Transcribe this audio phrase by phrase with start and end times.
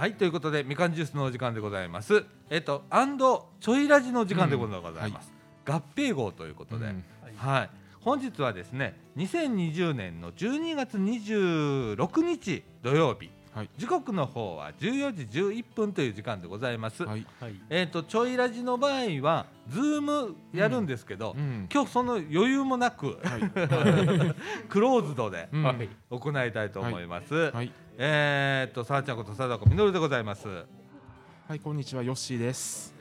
[0.00, 2.24] はいということでみかんジュースのお時間でございます。
[2.48, 4.80] えっとアンドちょいラジのお時間でござい
[5.10, 5.30] ます、
[5.66, 7.04] 合併号ということで、うん。
[7.36, 7.70] はい。
[8.00, 17.26] 本日はですね2020年の12月26日土曜日、はい時刻の方は14時11分という時間でございます、はい。
[17.40, 17.54] はい。
[17.68, 21.68] えっ、とちょいラジの場合は Zoom やるんですけど、うん。
[21.72, 23.50] 今日その余裕もなくはい。
[24.70, 25.88] クローズドでうんはい。
[26.10, 27.72] 行いたいと思います、はい。
[27.98, 30.46] えっ、とさあちゃんこと貞子みのるでございます
[31.48, 32.94] はい、こんにちは、ヨッシーです。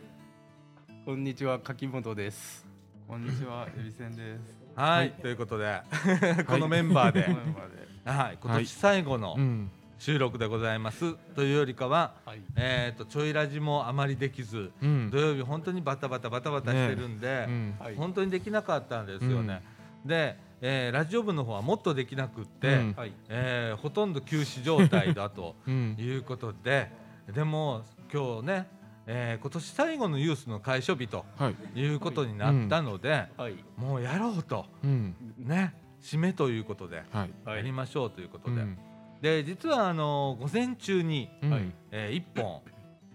[1.05, 2.65] こんにちは柿本です。
[3.07, 4.57] こんにちは、エビセンです。
[4.75, 5.83] はい、はいということで
[6.47, 9.71] このメンバーで、このメンバーではい、今年最後のうん。
[9.99, 12.39] 収録でございますというよりかは、はい。
[12.55, 15.17] えー、とちょいラジもあまりできず、うん土。
[15.19, 17.75] 曜日本当にバタバタバタバタしてるんで、うん。
[17.79, 17.95] はい。
[17.95, 19.61] 本当にできなかったんですよね、
[20.05, 23.11] で、えーラジオ部の方はもっとできなくって、うんはい。
[23.27, 25.95] えーほとんど休止状態だと うん。
[25.99, 26.89] いうことで
[27.33, 28.67] でも今日ね、
[29.05, 31.79] えー今年最後のユースの開所日とはい。
[31.79, 33.55] いうことになったので、はい。
[33.75, 35.13] もうやろうとうん。
[35.39, 37.31] ね締めということではい。
[37.57, 38.77] やりましょうということで、うん。
[39.21, 41.49] で実はあの午前中に、うん。
[41.51, 41.61] はい。
[41.91, 42.61] え1本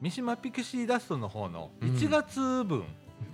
[0.00, 1.90] 三島ピクシーダストの方のうん。
[1.90, 2.84] 1月分、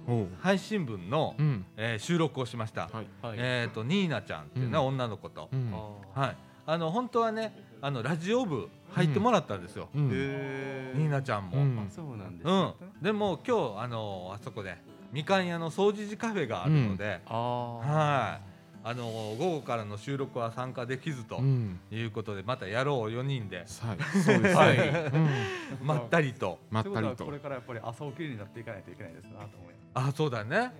[0.06, 0.28] おう。
[0.40, 1.64] 配信分の、うん。
[1.76, 3.26] えー収録をしました、はい。
[3.26, 3.36] はい。
[3.38, 4.86] えっ、とニーナちゃんっていうね、うん。
[4.86, 5.72] 女の子と、うん。
[6.14, 6.36] あはい。
[6.66, 11.76] あの本当はねあのラジオ部入ってもらったんですよ、ニーナちゃんも、ううん。
[11.76, 13.04] んあそうなんです。
[13.04, 14.76] でも今日あのあそこで
[15.12, 17.20] みかん屋の掃除時カフェがあるので。
[17.26, 18.49] はい
[18.82, 19.04] あの
[19.38, 21.78] 午後からの収録は参加できずとうん。
[21.90, 23.58] いうことでまたやろう4人で。
[23.58, 23.66] はい。
[23.66, 24.56] そうです。
[24.56, 24.78] はい。
[24.78, 25.28] うん。
[25.82, 26.58] まったりと。
[26.70, 27.02] まったりと。
[27.02, 27.30] ことはこ。
[27.32, 30.72] れからやっぱり朝起きるになっていかないといけないですなと思いあそうだね。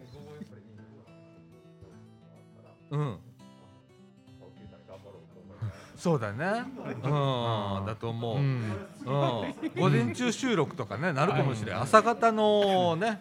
[2.90, 3.18] うん。
[5.96, 6.64] そうだね。
[6.86, 7.08] う
[7.82, 7.86] ん。
[7.86, 8.42] だと思う、うん。
[8.42, 9.70] うん。
[9.76, 13.20] 午前中収録とかねなるかもしれん朝方のね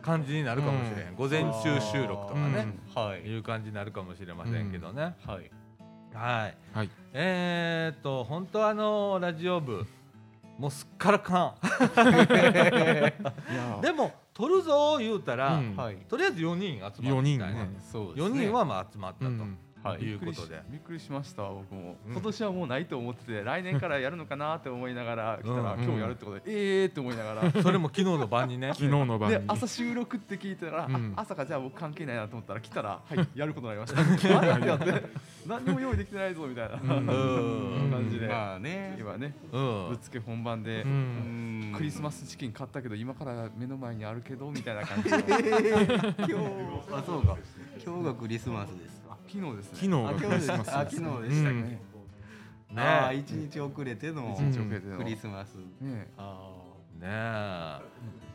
[0.00, 1.14] 感じになるかもしれん。
[1.14, 2.66] 午前中収録とかね。
[2.94, 3.20] はい。
[3.20, 5.14] いう感じになるかもしれませんけどね。
[5.26, 5.50] はい。
[6.14, 6.56] はい。
[6.74, 6.90] はい。
[7.12, 9.86] えー、っと本当あのラジオ部
[10.58, 11.54] もうすっからかん。
[13.80, 15.76] でも撮るぞ言うたら、うん。
[15.76, 15.96] はい。
[16.08, 17.70] とりあえず4人集まった四人ね。
[17.90, 18.36] そうですね。
[18.36, 19.58] 4人はまあ集まったと、うん。
[19.82, 20.02] はい。
[20.02, 20.60] いうことで。
[20.68, 22.12] びっくりしました僕も、うん。
[22.12, 25.84] 今年はもうないと思ってて来年からやるのかなって思いながら来たら、うん。
[25.84, 27.50] 今日やるってことで、ええーって思いながら。
[27.62, 28.68] それも昨日の晩にね。
[28.74, 29.38] 昨日の晩に。
[29.38, 29.44] で。
[29.48, 31.12] 朝収録って聞いたら、うん。
[31.16, 34.00] あ朝かじゃあ僕関係ないなと思ったら来たらはいやることになりました。
[34.00, 35.08] あれってやって
[35.46, 38.96] 何にも用意できてないぞみたいな、感じで、まあね。
[38.98, 39.88] 今ねうん。
[39.90, 40.84] ぶっつけ本番で、
[41.76, 45.18] クリスマスチキン買ったけど今から目の前にあるけどみたいな感じの。
[45.20, 46.34] 今日
[46.92, 47.36] あそうか。
[47.84, 48.99] 今日がクリスマスです。
[49.30, 49.78] 昨日ですね。
[49.78, 51.60] 昨日があクリスマスあ昨日でしたっけ。
[51.62, 51.78] ね。
[52.76, 54.36] ああ一日遅れての
[54.98, 55.54] クリスマス。
[55.80, 56.08] ね。
[56.16, 57.80] あ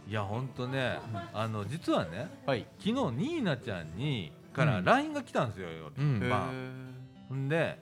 [0.07, 0.97] いやほんとね
[1.33, 2.51] あの実はねあ。
[2.51, 2.65] はい。
[2.79, 4.85] 昨日ニーナちゃんにからうん。
[4.85, 7.49] LINE が来たんですよ夜、うん。
[7.49, 7.77] で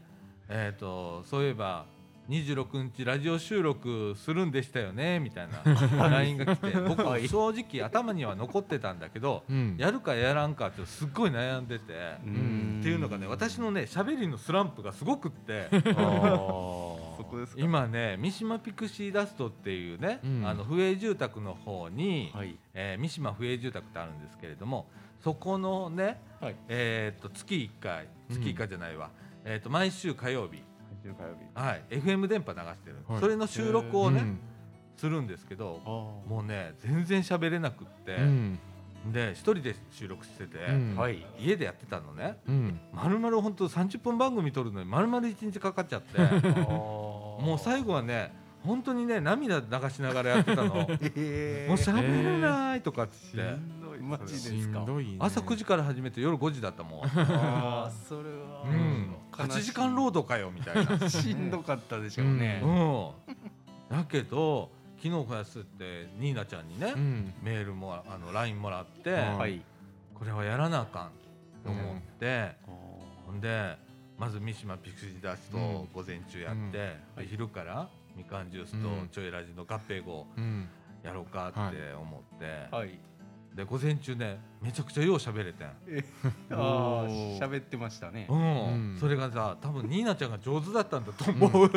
[0.50, 1.86] えっ、とそういえば
[2.34, 5.62] 26日ラジオ収録するんでしたよねみたいな
[6.10, 7.28] LINE が来て僕はい。
[7.28, 9.76] 正直頭には残ってたんだけどうん。
[9.78, 11.94] やるかやらんかってすっごい悩んでて、
[12.26, 12.80] ん。
[12.80, 15.68] っていうのがね私のね喋りのスランプがすごくって。
[17.58, 20.48] 今ね三島ピクシーダストっていうね、うん。
[20.48, 22.58] あの不営住宅の方に、はい。
[22.74, 24.88] えー三島不営住宅ってあるんですけれども
[25.20, 26.56] そこのね、はい。
[26.68, 29.10] えー、と月1回月1回じゃないわ、
[29.46, 30.64] えー、と毎週火曜日、
[31.04, 31.46] 週火曜日。
[31.54, 33.20] はい、FM 電波流してる、はい。
[33.20, 34.40] それの収録をね、うん。
[34.96, 35.90] するんですけどあ
[36.30, 38.60] もうね全然喋れなくって、うん。
[39.12, 40.96] で一人で収録してて、うん。
[40.98, 41.02] あ。
[41.02, 41.26] はい。
[41.38, 42.38] 家でやってたのね。
[42.48, 42.80] うん。
[42.94, 46.18] まるまる本当30分番組撮るのにまるまる1日かかっちゃって
[46.62, 50.74] ももう最後はね本当にね涙流しながらやってたの。
[50.74, 54.80] もうえ喋れないとかっつって、しんどいマジしですか。
[54.80, 55.18] んどいね。
[55.20, 58.64] 朝9時から始めて夜5時だったもん、ああそれは。
[58.66, 62.62] うん、8時間労働かよみたいな、 しんどかったでしょうね。
[62.64, 63.12] うん、
[63.90, 64.72] だけど
[65.04, 67.34] 昨日こやすってニーナちゃんにね、うん。
[67.42, 69.38] メールもあの LINE もらって、はい。
[69.38, 69.62] はい
[70.14, 71.12] これはやらなあかん
[71.66, 72.56] と思って、
[73.26, 73.78] ほんで
[74.18, 76.72] まず三島ピクシーダストを午前中やって、うん。
[76.72, 76.98] で
[77.30, 79.08] 昼からみかんジュースうん。
[79.08, 80.70] とちょいラジの合併号うん。
[81.04, 82.98] やろうかって思って、はい
[83.56, 85.74] で午前中ねめちゃくちゃよう喋れてん、あ
[86.52, 88.28] あ喋ってましたね。
[88.30, 88.38] うん。
[88.38, 88.98] うん。
[89.00, 91.70] それがさ多分ニーナちゃんが上手だったんだと思う、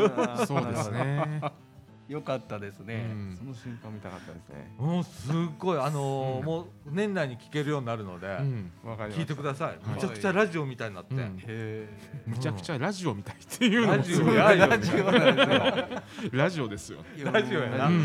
[0.46, 1.40] そうですね。
[2.08, 3.04] よかったですね。
[3.36, 4.72] その瞬間見たかったですね。
[4.78, 5.78] もうすっごい。
[5.78, 6.44] あのーうん。
[6.44, 8.70] もう年内に聞けるようになるので、うん。
[8.84, 9.94] 聞いてください、い。
[9.94, 11.38] めちゃくちゃラジオみたいになって、うん。
[11.44, 11.88] へ
[12.26, 16.32] むちゃくちゃラジオみたいっていうのラジオラジオなんですよ。
[16.32, 16.98] ラジオですよ。
[17.18, 17.24] え。
[17.24, 17.86] ラジオやな。
[17.88, 18.02] うん。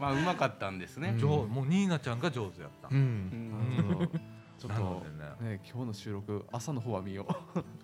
[0.00, 1.10] まあうまかったんですね。
[1.10, 1.18] うん。
[1.18, 4.00] 上もうニーナちゃんが上手やった、ううんん。
[4.00, 4.20] うん
[4.64, 5.06] ちょっと
[5.42, 7.26] でねね今日の収録朝の方は見よ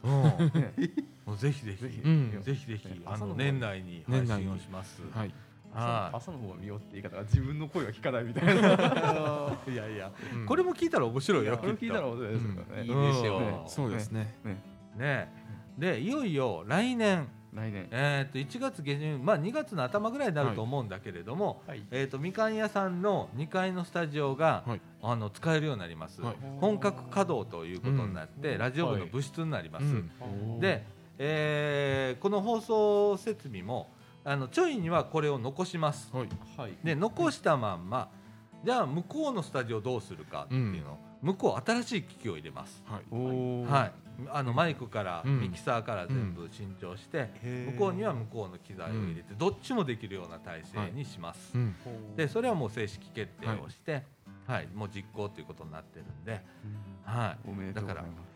[0.03, 0.09] う。
[0.09, 0.73] んうね
[1.27, 1.83] もうぜひぜひ。
[1.83, 2.01] ぜひ。
[2.01, 2.43] うん。
[2.43, 5.03] ぜひぜひねあの年内に配信をします。
[5.13, 5.35] はい。
[5.73, 8.53] 朝の方は見ようって言い方が自分の声が聞かないみたいな。
[9.69, 9.71] い。
[9.71, 10.47] いやいや、うん。
[10.47, 11.59] これも聞いたら面白いよ。
[11.59, 12.63] これ聞いたら面白いですよね。
[12.81, 13.43] いいでしょう。
[13.43, 13.69] うん。
[13.69, 14.35] そうですね。
[14.45, 14.63] ね。
[14.95, 15.33] とね。
[15.79, 17.89] で、いよいよ来年、来年。
[17.91, 21.83] えっと1月下旬、まあ2月の頭ぐらいになると思うんだけれども、はい。
[21.91, 24.81] えっとみかん屋さんの2階のスタジオがはい。
[25.03, 26.21] あの使えるようになります。
[26.21, 26.37] はい。
[26.61, 29.85] 本格稼働ということになって、ラジオ部の部室になります。
[29.85, 30.61] うん。
[30.61, 30.85] で、
[31.19, 33.91] えーこの放送設備も
[34.25, 36.11] あのちょいにはこれを残します。
[36.15, 36.29] はい。
[36.57, 36.73] はい。
[36.85, 38.11] で残したまんま
[38.65, 42.99] じゃあ向こうのスタジオどうするかっていうのを、向こう新しい機器を入れます、は
[43.87, 43.93] い
[44.31, 45.41] あのマイクから、うん。
[45.41, 47.31] ミキサーから全部新調して、
[47.73, 51.75] 向こうには向こうの機材を入れて、どっちもできるような体制にします、うん。
[52.17, 54.05] でそれはもう正式決定をして、
[54.47, 54.69] はい。
[54.75, 56.41] もう実行ということになってるんで、
[57.05, 57.49] はい。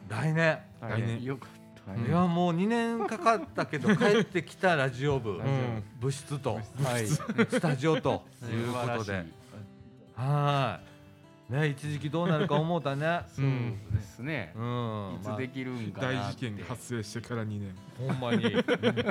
[0.09, 1.25] まい、来年、す来年。
[1.25, 6.11] よかっ来い年やもう2年かかったけど 帰ってきたラジオ部、ん部。
[6.11, 6.61] 室と。
[7.51, 9.25] スタジオということで。
[10.17, 10.94] はい。
[11.49, 13.21] ね、一時期どうなるか思うたね。
[13.29, 13.45] そう
[13.93, 14.63] ですねう。
[14.63, 15.15] ん。
[15.17, 16.17] いつできるんかなって。
[16.17, 17.75] 大事件が発生してから2年
[18.09, 18.45] まあほんまに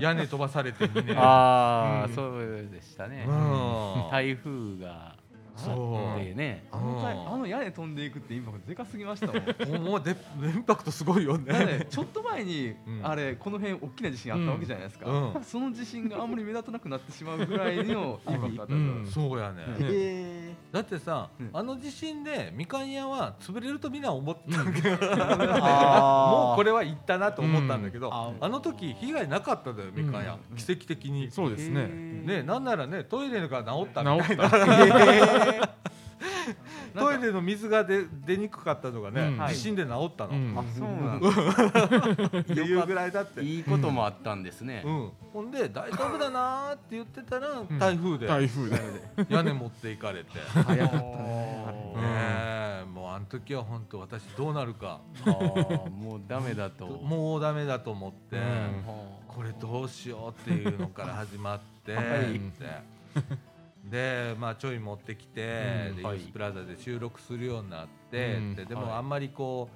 [0.02, 1.16] 屋根飛ばされて2年。
[1.20, 3.32] ああ、うんそうでしたねう。
[3.32, 4.10] ん。
[4.12, 5.16] 台風が
[5.56, 6.24] そう。
[6.24, 6.66] でね。
[6.72, 9.84] あのあの屋根飛んでいくってインパクトでかすぎましたもん。
[9.84, 11.88] もうでインパクトすごいよね。
[11.90, 13.02] ちょっと前に、うん。
[13.04, 15.44] あれこの辺大きな地震あったわけじゃないですか、うん。
[15.44, 19.30] その地震があんまり目立たなくなってしまうぐらいのインパクトだったんですよ、 うん。
[19.32, 19.64] そうやね。
[19.80, 28.14] えだってさうん、あの地震でみかん屋は潰れるとみんな思ったんだけど、 もうこれはいったなと思ったんだけど、うん。
[28.44, 30.38] あの時被害なかったんだよみかん屋。
[30.52, 30.58] うん。
[30.58, 31.30] 奇跡的に。
[31.32, 31.88] そうですね。
[31.88, 34.50] ね、なんならねトイレが治ったみたい治った。
[34.50, 35.43] な
[36.94, 39.48] トイレの水が出出にくかったのがね、うん。
[39.48, 40.58] 地震で治ったの、うん。
[40.58, 42.40] あそうなんだ。
[42.40, 44.84] っていうぐらいだって、いいこともあったんですね。
[44.86, 44.92] う。
[44.92, 47.80] ん、ほんで大丈夫だなーって言ってたらん。
[47.80, 48.28] 台風で。
[48.28, 48.80] 台風で。
[49.30, 50.90] 屋根持っていかれて、ね早かっ。
[50.92, 51.04] たね
[51.98, 55.00] えもうあの時は本当私どうなるか。
[55.26, 56.86] あーもうダメだと。
[57.02, 58.84] もうダメだと思って、うん。
[59.28, 62.40] これどうしようっていうのから始まって、はい
[63.84, 65.42] ででまあちょい持ってきて、
[65.90, 65.96] うん。
[65.98, 66.18] ではい。
[66.20, 68.56] ユースプラザで収録するようになって、うん。
[68.56, 68.86] でではい。
[68.86, 69.70] もあんまりこ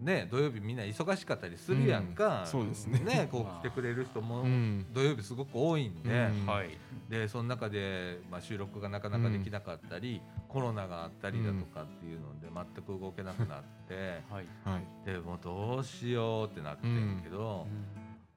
[0.00, 2.46] うね土曜日みんな忙しかったりするやんか、うん。
[2.46, 3.26] そうですね。
[3.32, 4.86] こう来てくれる人もうん。
[4.92, 6.46] 土曜日すごく多いんで、うん。
[6.46, 6.76] はい。
[7.08, 14.46] でその中で、まあ、収録がなかなかできなかったり、コロナがあったりだとかっていうので全く動けなくなってはい。
[14.64, 15.06] はい。
[15.06, 17.66] でもうどうしようってなってんけど。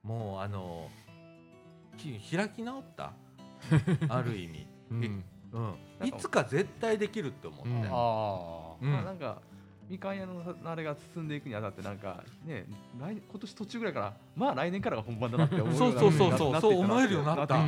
[0.02, 0.88] もうあの
[1.96, 3.12] き開き直った？
[4.08, 5.24] ある意味、うん。
[6.00, 7.84] うん、いつか絶対できるって思って、うん。
[7.90, 8.92] あうん。
[8.92, 9.38] まあなんか
[9.88, 12.64] みかん屋のあれが進んでいくにあたってなんかね
[12.98, 16.52] 来今年途中ぐらいからまあ来年からが本番だなって思うよそうそうそうそう。
[16.52, 17.58] なそう思えるようになった。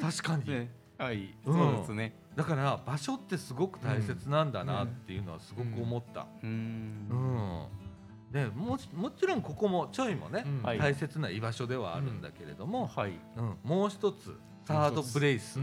[0.00, 0.70] 確かに、ね。
[0.98, 1.04] あ。
[1.04, 1.34] はい。
[1.46, 1.54] うん。
[1.54, 2.14] そうですね。
[2.36, 7.08] だから場所ってすごく大切なんだなっていうのはすごく思った、うーん。
[7.10, 7.14] う。
[7.14, 8.32] ん。
[8.32, 13.12] でもちもちろんここもちょいもね、大切な居場所ではあるんだけれども、はい。
[13.36, 13.56] うん。
[13.62, 15.60] もう一つサードブレイス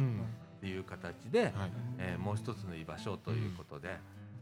[0.62, 1.52] っうんていう形で、はい。
[1.98, 3.98] えーもう一つの居場所ということで、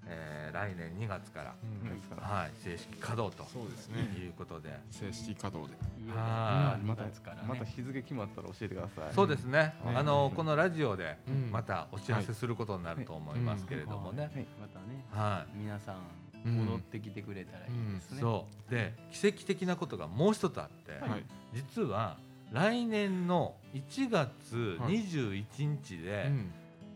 [0.05, 4.01] えー来年2月から、うんはい、正式稼働とそうですね。
[4.19, 5.77] いうことで、正式稼働で。
[6.11, 6.85] はい。
[6.85, 7.43] またですからね。
[7.47, 9.13] また日付決まったら教えてください。
[9.13, 9.97] そうですね、うん。
[9.97, 11.51] あのこのラジオでうん。
[11.51, 14.47] またお知らせすることになると思いますけれどもね、はい。
[14.59, 15.05] またね。
[15.11, 15.97] は皆さん
[16.45, 16.53] うん。
[16.65, 18.21] 戻ってきてくれたらいいですい、ね。
[18.21, 18.71] そう。
[18.71, 21.23] で奇跡的なことがもう一つあって、はい。
[21.53, 22.17] 実は
[22.51, 26.51] 来年の1月21日で、うん。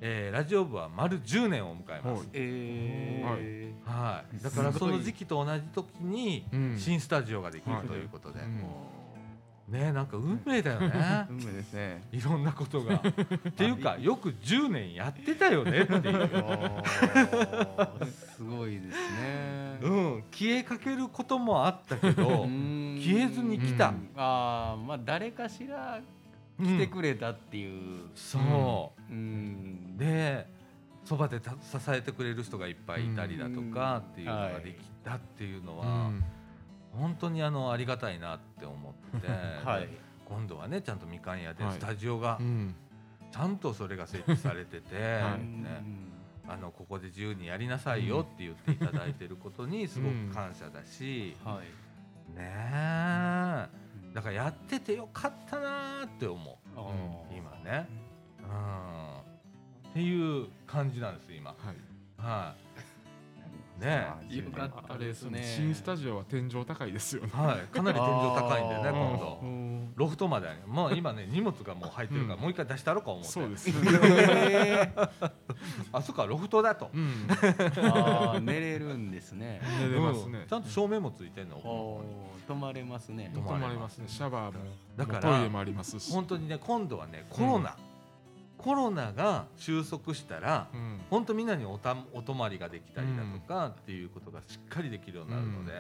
[0.06, 2.20] えーラジオ部は丸10年を迎えます。
[2.20, 2.28] はい。
[2.34, 3.90] えー。
[3.90, 6.78] はい、だからその時期と同じ時にうん。
[6.78, 8.64] 新スタジオができるということで、うん
[9.74, 10.94] ねなんか運命だよね
[11.30, 12.96] 運命ですねいろんなことが。
[13.50, 16.30] っていうかよく10年やってたよねっていう。
[18.38, 19.80] すごいですね。
[19.82, 23.90] うん、消えかけることもあったけど、消消えずに来た。
[23.90, 26.00] うんああまあ誰かしら
[26.60, 28.10] うん来てくれたっていう。
[28.14, 29.98] そう、うん。
[29.98, 30.48] で
[31.04, 31.58] そばでた支
[31.90, 36.24] えてくれる人がいっぱいいたりだとかっていうのができたっていうのは、うん
[36.94, 39.28] 本当にあのありがたいなって思って、
[39.66, 39.90] はい。
[40.26, 41.74] 今度はねちゃんとみかん屋ではい。
[41.74, 42.76] スタジオがうん。
[43.32, 45.40] ちゃんとそれが設置されてて、 はい。
[45.40, 45.84] ね、
[46.48, 52.38] あのここで自由にやりなさいよって言っていただいてることにすごく感謝だし、はい。
[52.38, 53.68] ねえ。
[54.14, 57.36] だからやっててよかったなーって思う。
[57.36, 57.88] 今ね、
[58.40, 59.18] うん、
[59.90, 61.52] っていう感じなんです今。
[61.52, 61.76] はい。
[62.18, 62.73] はい
[63.78, 64.06] ね。
[64.30, 65.42] よかったあれですね。
[65.44, 67.30] 新スタジオは天井高いですよね。
[67.34, 67.76] はい。
[67.76, 69.40] かなり天井高いんでね今度。
[69.96, 72.42] ロフトまであるまあ今ね荷物がもう入ってるから、うん。
[72.42, 73.30] もう一回出したろうか思って。
[73.30, 73.70] そうです。
[75.92, 77.28] あそっかロフトだと、うん。
[77.30, 79.62] あー寝れるんですね。
[79.80, 80.40] 寝れますね。
[80.40, 80.48] うん。
[80.48, 81.58] ちゃんと照明もついてんの、
[82.48, 83.32] 泊まれますね。
[83.34, 84.06] 泊泊まれますね。
[84.08, 84.64] シャワーも
[84.98, 86.12] だからトイレもありますし。
[86.12, 87.76] 本当にね今度はねコロナ、
[88.64, 91.02] コロナが収束したらうん。
[91.10, 95.74] 本当みんなにおたお泊まりができたりだとかっていうことがしっかりできるようになるので、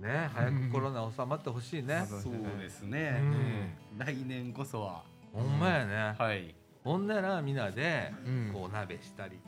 [0.00, 3.76] ね早くコロナ収まってほしいね、 そうですうねん。
[3.98, 5.02] 来年こそは。
[5.32, 6.54] ほんまやね、はい。
[6.84, 8.50] ほんならみんなでうん。
[8.52, 9.40] こう鍋したり、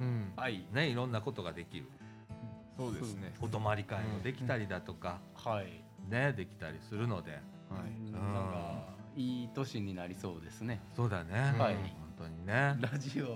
[0.73, 1.87] ねいろんなことができる。
[2.77, 3.33] そうですね。
[3.41, 5.85] お泊まり会もできたりだとか、はい。
[6.09, 7.33] ねできたりするので。
[7.33, 7.39] は
[7.87, 8.13] い。
[8.13, 10.81] なんかいい年になりそうですね。
[10.95, 11.75] そうだね、はい。
[11.75, 12.77] 本当にね。
[12.81, 13.27] ラジオ。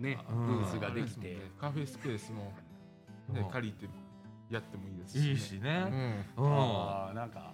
[0.00, 0.46] ねうん。
[0.46, 1.36] ブースができて。
[1.60, 2.52] カフェスペースも
[3.32, 3.50] ねうん。
[3.50, 3.86] 借りて
[4.50, 5.30] やってもいいですしね。
[5.30, 6.44] いいしね、うん。
[6.44, 6.52] うん。
[6.54, 7.52] あーなんか。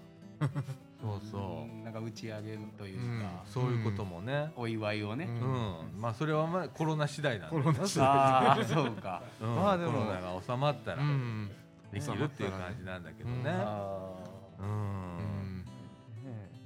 [1.00, 3.20] そうそう、うんなんか打ち上げといううん。
[3.20, 5.26] かそういうこともね、お祝いをね。
[5.26, 6.00] うん。
[6.00, 9.22] まあそれはまあコロナ次第なんだけどコロナそうか。
[9.40, 9.54] うん。
[9.56, 9.92] まあでも。
[9.92, 11.50] コロナが収まったらうん。
[11.92, 14.14] できるっていう感じなんだけどね、あ
[14.58, 14.68] ううん。
[14.68, 15.64] ん。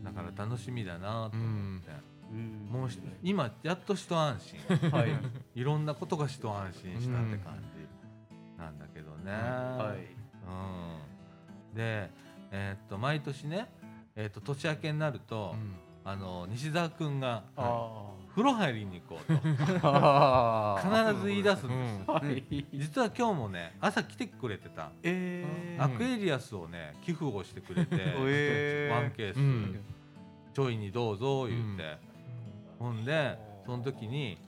[0.03, 1.91] だから楽しみだなと思って、
[2.33, 4.91] もうし今やっと一安心。
[4.91, 5.11] はい。
[5.55, 7.83] いろんなことが一安心したって感じ
[8.59, 10.23] なんだけどね、はい。
[11.71, 12.11] うん、で、
[12.51, 13.69] えーっと毎年ね、
[14.17, 15.55] えーっと年明けになると、
[16.05, 19.41] あの西澤君があ風呂入りに行こうと。
[19.83, 22.07] あ必ず言い出すんうです、ん。
[22.07, 22.67] はい。
[22.73, 28.95] 実は今日もね朝来てくれてた、えアクエリアスをね寄付をしてくれて、 えー。
[28.95, 29.85] ワンケース、うん。
[30.55, 31.99] ちょいにどうぞ言って、
[32.83, 34.39] ほんでその時に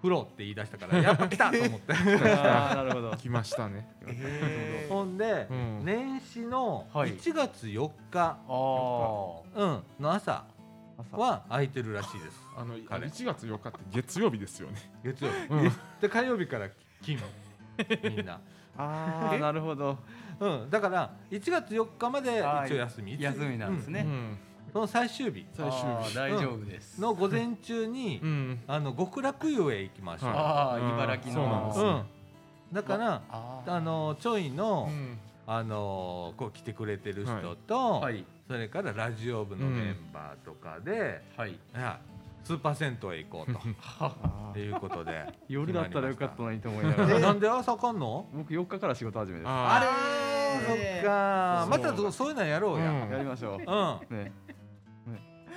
[0.00, 1.50] 風呂って言い出したからやっぱ来た！
[1.50, 1.92] と思って。
[1.92, 3.16] なるほど。
[3.16, 3.88] 来ましたね。
[4.06, 5.84] えほんで、うん。
[5.84, 7.10] 年始のはい。
[7.14, 9.42] 1月4日、あー。
[9.54, 10.44] うん、の朝。
[10.98, 11.16] 朝。
[11.16, 12.40] は空いてるらしいです。
[12.56, 13.06] あの彼。
[13.06, 14.76] 1月4日って月曜日ですよね。
[15.02, 15.72] 月曜日、うん。
[16.00, 16.68] で火曜日から
[17.02, 18.40] 勤務みんな、
[18.76, 19.98] ああなるほど。
[20.40, 23.16] うん、だから1月4日まで一応休み。
[23.20, 24.04] 休みなんですね。
[24.06, 24.38] うん
[24.74, 25.46] その最終日。
[25.56, 26.16] 最終日。
[26.16, 27.00] 大丈夫です。
[27.00, 28.60] の午前中に、うん。
[28.66, 35.18] あの極楽湯へ行きましょう、茨城そうなんですだからああのちょいの、うん。
[35.46, 38.24] あのこう来てくれてる人と、はい。
[38.48, 41.56] それからラジオ部のメンバーとかで、はい。
[42.42, 43.60] スーパー銭湯へ行こうと。
[44.50, 47.20] っていうことで夜だったらよかったなのにと思いながら。
[47.22, 48.26] なんで朝かんの？
[48.34, 49.48] 僕4日から仕事始めです。
[49.48, 49.86] ああれ
[50.66, 52.90] そっかまたそそういうのやろうや。
[52.90, 53.10] うん。
[53.10, 54.10] やりましょう。
[54.10, 54.32] うん、ね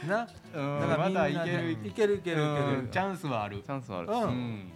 [0.06, 0.28] な。
[0.54, 0.80] うん。
[0.80, 2.42] だからみんなまだいけるいけるいけるいける。
[2.42, 2.90] うん。
[2.92, 3.62] チャンスはある。
[3.62, 4.08] チャンスはある。
[4.10, 4.22] うん。
[4.24, 4.72] うん。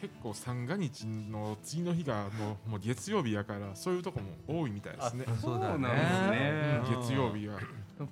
[0.00, 5.26] 結構三が日の次の日がもうもう月曜日やからそういうとこも多いみたいですね。
[5.28, 5.72] あそうだね。
[5.72, 6.80] そうなんですね。
[6.94, 7.02] うん。
[7.02, 7.58] 月曜日は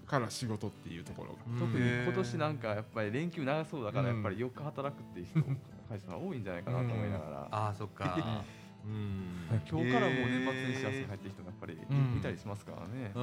[0.06, 1.38] から仕事っていうところが。
[1.50, 1.58] うん。
[1.72, 5.40] 特に今年なんかやっぱり連休長そうだからうんやっぱり4日働くっていう人
[5.88, 7.48] 会社が多いんじゃないかなと思いながら。
[7.50, 8.44] ああそっか。
[8.84, 9.46] うん。
[9.68, 13.12] 今日からもう年末年始休み入ってる人がやっぱりうんいたりしますからね。
[13.14, 13.22] そ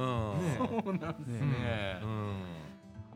[0.84, 2.00] うなんですね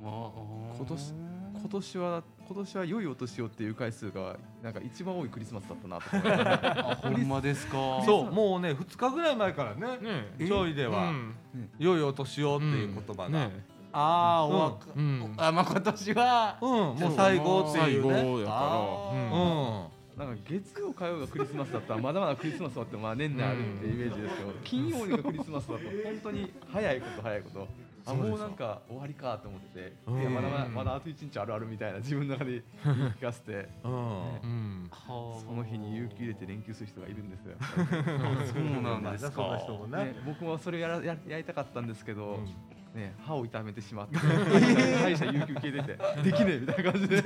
[0.01, 1.13] 今年
[1.61, 7.73] 今年は今年は良いお年をっていう回数がなんか一番多いクリスマスだったなと思いながらあほんまですか。
[8.05, 9.99] そうもうね2日ぐらい前からね
[10.39, 11.35] ねちょいではうん
[11.79, 13.29] 「良いお年を」っていう言葉が。
[13.29, 15.35] ねああおわかうん。
[15.37, 18.23] あまあ今年はうんもう最後って最いうね。
[18.23, 19.17] 後やあか
[20.21, 20.27] ら。
[20.27, 20.27] うん。
[20.29, 27.69] なんか月曜火曜がクリスマスだったらまだまだクリスマスはってまあ年内あるっていうイメージですけど金曜日がクリスマスだと本当に早いこと早いこと
[28.07, 30.21] あもうなんか終わりかと思ってうん。
[30.21, 33.69] いやまだまだまだあと一日あるあるみたいな 自分の中で言い聞かせて。
[33.85, 33.93] うん。
[33.93, 34.91] うん。
[35.07, 37.57] そその日に有給入れて連休する人がいるんですよ。
[37.61, 39.33] そうなんですか。
[39.33, 40.05] その人もね。
[40.05, 42.47] ね、僕もそれやらややりたかったんですけど、うん。
[43.01, 47.23] ね、歯を痛めてしまって 歯医者有給消えててできねえみたいな感じで。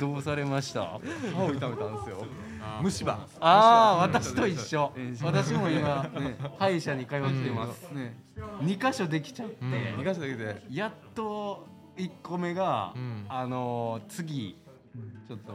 [0.00, 0.98] どうされました？
[1.34, 2.24] 歯を痛めたんですよ。
[2.82, 3.12] 虫歯。
[3.40, 3.48] あ
[3.94, 4.92] あ私と一緒。
[4.96, 6.36] えー私も今ね。
[6.58, 7.90] 歯医者に通ってます。
[7.92, 8.16] ね。
[8.60, 9.56] 二箇所できちゃって。
[10.70, 11.66] やっと
[11.96, 13.26] 一個目がうん。
[13.28, 14.58] あのー次
[15.28, 15.52] ちょっと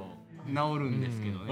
[0.47, 1.45] 治るんですけどね。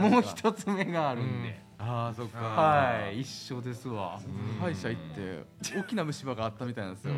[0.00, 0.10] うん。
[0.12, 1.64] もう一つ目があるんで。
[1.78, 2.38] ああそっか。
[2.38, 3.20] はい。
[3.20, 4.18] 一緒ですわ。
[4.60, 5.44] 歯医者行って
[5.76, 7.14] 大きな虫歯があったみたいなんですよ。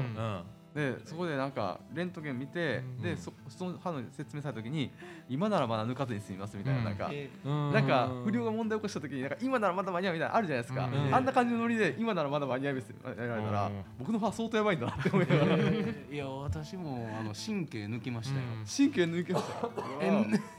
[0.74, 4.90] でそこでなんかレントゲン見て、うんでそその歯の説明された時に
[5.28, 7.08] 今ならまだ抜かずに済みますみたいな,、うんなんか。
[7.12, 11.14] えなんか不良が問題起こした時になんか今ならまだ間に合うみたいなのあるじゃないですか、うん。
[11.14, 13.84] あんな感じのノリで今ならまだ間に合いますやられたら、うん。
[13.98, 15.58] 僕の歯相当やばいんだなって思いながら。
[15.58, 18.44] ー いや私もあの神経抜きましたよ、
[18.76, 19.68] 神経抜けました
[20.00, 20.10] え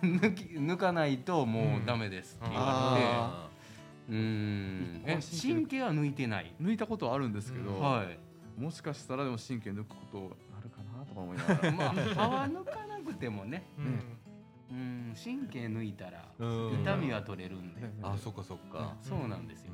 [0.01, 3.49] 抜き抜かないともうダメですって言われてあ
[4.09, 5.03] うーん。
[5.05, 6.51] え神経は抜いてない？
[6.61, 8.19] 抜いたことはあるんですけど、はい
[8.59, 11.71] もしかしたらでも神経抜くことあるかなとか思いながら。
[11.71, 13.63] まあ歯は抜かなくてもね。
[13.77, 13.85] うん。
[14.71, 14.73] う
[15.11, 15.15] ん。
[15.15, 16.81] 神経抜いたらうん。
[16.81, 18.95] 痛みは取れるんで、あそっかそっか。
[19.01, 19.71] そうなんですよ、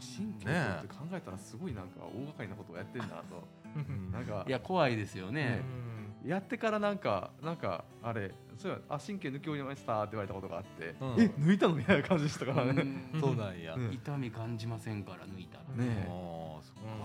[0.00, 3.46] 神経抜くって考えたらすごいなんか大掛かりなことをやってんだなと。
[4.10, 4.44] なんか。
[4.48, 5.62] いや怖いですよね、
[6.24, 11.20] やってからなんかなんかあれそういあ神経抜き終わりましたって言われたことがあって、うん。
[11.20, 12.82] え抜いたのみたいな感じでしたからね、
[13.14, 13.20] うん。
[13.20, 13.74] そうなんや。
[13.74, 13.92] うん。
[13.92, 16.08] 痛み感じませんから抜いたら、ね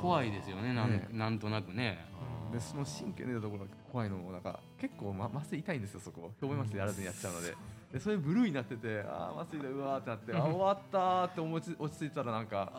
[0.02, 2.06] 怖いですよねなん,、ねなんとなくね。
[2.52, 6.32] でその神経抜いたところが怖いのもなんか結構ま麻酔痛いんですよそこ。
[6.42, 7.56] 表面麻酔やらずにやっちゃうので。
[7.92, 12.72] でそれブルーになっててあー麻酔だうわーってなってあ終わったーって思いつ落ち着いたらなんか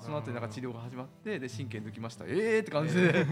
[0.00, 2.24] その後になんか治療が始まってで神経抜きました。
[2.26, 3.22] えーって感じで、や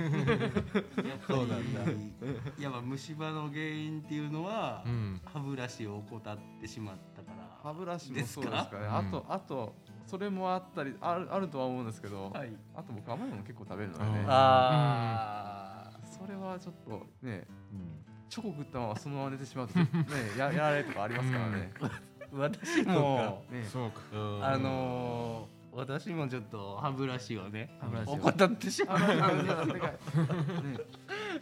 [1.14, 1.84] っぱそうなんだ。
[1.90, 5.20] りやっぱ虫歯の原因っていうのは、うん。
[5.24, 8.42] 歯ブラシを怠ってしまったから歯ブラシもですか。
[8.42, 8.78] そうですか？
[8.78, 8.94] ねうん。
[8.96, 9.74] あとあと
[10.06, 12.52] それもあったりあるあるとは思うんですけど、はい。
[12.74, 14.10] あと僕甘いもの結構食べるのでね。
[14.20, 14.26] うん。
[14.28, 18.02] あそれはちょっとねうん。
[18.28, 19.88] チョコ食ったままそのまま寝てしまうとね
[20.36, 21.70] や やられるとかありますからね。
[21.80, 21.90] ー
[22.32, 23.64] 私もね。
[23.64, 24.00] そうか。
[24.12, 28.14] うんあのー私もちょっと歯ブラシをね歯ブラシを。
[28.14, 29.04] 怠ってしまった。
[29.14, 29.92] んあですのね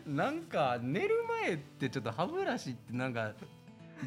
[0.07, 3.33] なんか寝る前ってちょっと歯ブラシってなんか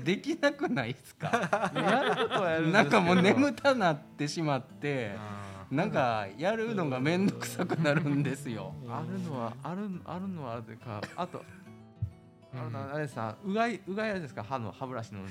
[0.04, 1.72] できなくないですか？
[1.74, 5.12] やることはやるなんかもう眠たなってしまって
[5.72, 8.74] なんかやるのが面倒くさくなるんですよ。
[8.90, 11.02] あるのはあるあるのはあるというか。
[11.16, 11.42] あと
[12.60, 15.22] あのあれですさうがいうがいあれですか歯の歯ブラシの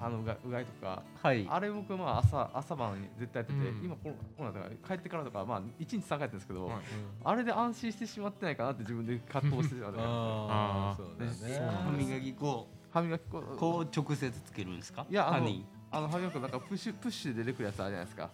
[0.00, 1.02] 歯のうがうがいとか。
[1.22, 1.46] はい。
[1.48, 3.84] あれ僕まあ朝朝晩に絶対やってて、うん。
[3.84, 6.82] 今コロコロナとか帰ってからとかまあ一日三回やってるんですけど、はい。
[7.24, 10.06] あれで安心してしまってないかなって自分で葛藤してたのであー。
[10.08, 10.96] あー。
[10.96, 11.72] そうだね。
[11.84, 13.38] 歯磨きこ歯磨き粉。
[13.38, 15.06] うこう直接つけるんですか？
[15.08, 15.64] いやあの歯に。
[15.90, 18.30] あの歯磨き粉なんかプッシュプッシュで出てくるやつあるじゃないですか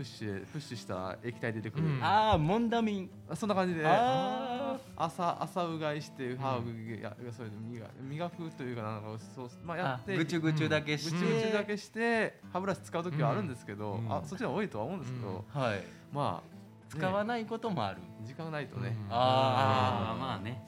[0.00, 3.10] プッシュでプッシュした液体出てくる、うんああモンダミン。
[3.28, 11.16] あそんな感じであ朝朝うがいして歯をぐぐやそういう磨磨くというかなんかそうまあやってあぐちゅぐちゅだけぐちして。
[11.16, 15.82] ゅぐちゅだけして歯ブラシ使う時はあるんですけど、うんあそっちの方が多いとは思うんですけど、はい。
[16.14, 16.50] まあ
[16.88, 17.98] 使わないこともある。
[18.24, 20.66] 時間がないとね、うんああまあね。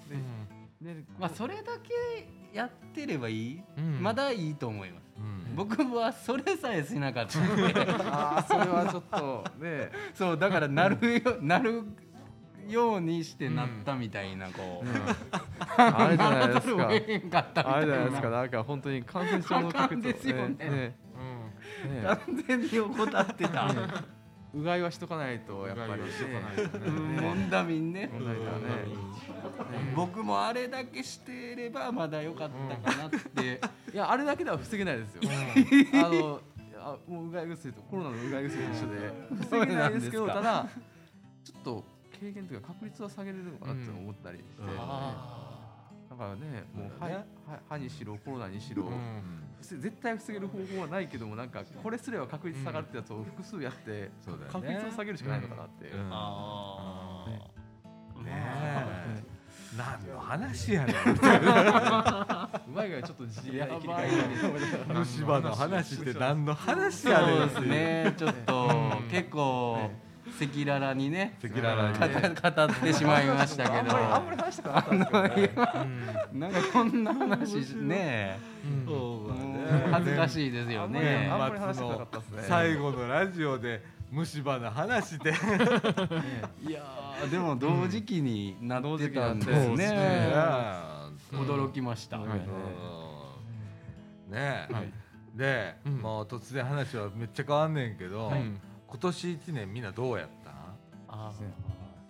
[0.82, 3.62] ででまあそれだけやってればいい。
[3.78, 5.11] うんまだいいと思います。
[5.18, 5.56] うん。
[5.56, 7.38] 僕はそれさえしなかった。
[7.38, 7.74] んで
[8.10, 9.90] ああそれはちょっとね。
[10.14, 11.84] そうだからなるよなる
[12.68, 14.88] ようにしてなったみたいなこう、
[15.76, 20.56] あれじゃないですかあれじゃないですかなんか本当に感染症のあかんですよね。
[20.58, 20.70] ね。
[20.70, 20.70] ね。
[20.70, 20.94] ね
[22.04, 23.68] 完全に怠ってた、
[24.54, 26.08] うがいはしとかないとやっぱりね。
[27.20, 28.48] モンダミンね、問題だね。
[29.96, 32.50] 僕もあれだけしてればまだ良かっ
[32.84, 33.60] たかなって、
[33.92, 35.22] いやあれだけでは防げないですよ。
[35.94, 36.40] あの
[36.78, 39.12] あもううがい薬とコロナのうがい薬と一緒で。
[39.50, 40.68] 防げないですけどただ
[41.44, 41.84] ちょっと
[42.18, 44.66] 軽減というか確率は下げれるのかなって思ったりして、うん。
[44.66, 45.16] だか
[46.18, 46.90] らねもう
[47.68, 48.90] 歯にしろコロナにしろ、うん。
[48.90, 48.96] 防
[49.62, 54.48] 絶対防げる方法はないけどもなんかこれすれば確率下がるってやつを複数やって、そうだよね。
[54.52, 55.88] 確率を下げるしかないのかなって。
[55.88, 55.96] う。
[55.96, 56.08] ん。
[56.12, 57.24] あ
[58.24, 58.30] ね。
[58.30, 59.22] え。
[59.76, 60.96] 何の話やねん。
[60.96, 60.98] う
[62.74, 64.08] まいがちょっと自力で切り替え
[64.86, 67.48] て虫歯の話って何の話そやねんう。
[67.48, 68.14] ですね。
[68.18, 68.68] ちょっと
[69.00, 69.90] うん 結構
[70.40, 72.28] 赤裸々にね赤裸々にね。
[72.42, 73.96] 語語ってしまいましたけど。
[73.96, 75.70] あんまり話したくなかったんですけどね。
[76.32, 78.38] なんかこんな話ね。
[79.90, 81.30] 恥ずかしいですよね。
[82.48, 85.30] 最後のラジオで虫歯の話で。
[85.30, 90.32] いやーでも同時期になってたんですね。
[91.32, 91.38] に。
[91.38, 92.32] 驚きました、はいう
[94.30, 94.32] ん。
[94.32, 94.66] ね。
[94.70, 94.92] え、はい。
[95.34, 95.98] で、うん。
[95.98, 98.60] もう突然話はめっちゃ変わんねんけど、うん
[98.92, 100.50] 今年一年みんなどうやった？
[101.08, 101.38] あー。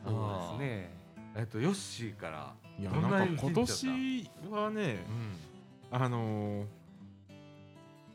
[0.05, 0.11] そ
[0.57, 0.90] うですね。
[1.37, 5.05] えっとヨッシーからいやどんななんか今年はね
[5.92, 5.99] うん。
[6.01, 6.66] あのー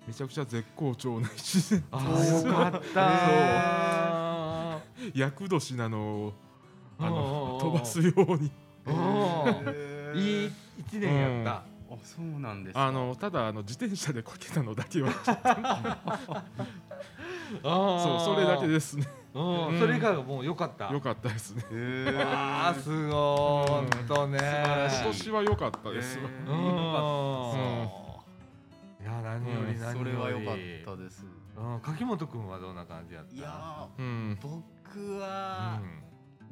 [0.08, 1.84] めちゃくちゃ絶好調な一年。
[1.92, 4.80] あーよかった。
[5.14, 6.34] 厄年なのを
[7.00, 8.52] あの飛ばすように。
[10.16, 11.56] いい一年やっ
[11.90, 12.88] あそうなんですか。
[12.88, 15.98] あのただあの自転車でこけたのだけはた、あ
[16.87, 16.87] ー
[17.64, 19.08] そうそれだけですね。
[19.34, 19.80] ううん、うん。
[19.80, 20.92] それ以外はもう良かった。
[20.92, 21.64] 良かったですね。
[22.24, 22.80] あー。
[22.82, 23.12] すごい。
[23.12, 26.58] ほんとね今年は良かったです、えーうん。
[29.02, 30.12] いや何よりうん何より。
[30.12, 30.56] それは良かっ
[30.98, 31.26] たです。
[31.58, 31.80] うん。
[31.82, 33.36] 柿本君はどんな感じやった？
[33.36, 34.38] いやうん。
[34.42, 35.80] ー僕は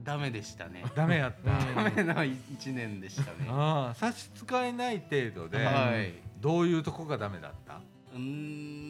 [0.03, 0.83] ダメでしたね。
[0.95, 1.75] ダメやった、うん。
[1.75, 3.47] ダメな一年でしたね。
[3.49, 6.13] ああ差し支えない程度で、はい。
[6.39, 7.81] どういうとこがダメだった？
[8.13, 8.84] うーん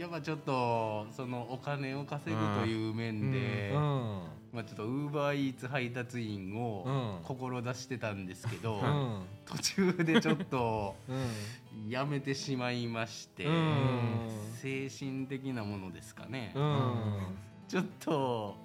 [0.00, 4.22] やっぱちょっとそのお金を稼ぐという面で、うん。
[4.50, 7.24] まあ、ちょっとウーバーイーツ配達員をうん。
[7.24, 9.22] 志してたんですけど、うん。
[9.44, 11.90] 途中でちょっと うん。
[11.90, 14.28] やめてしまいまして、うん。
[14.54, 17.36] 精神的なものですかね、うん。
[17.68, 18.56] ちょっと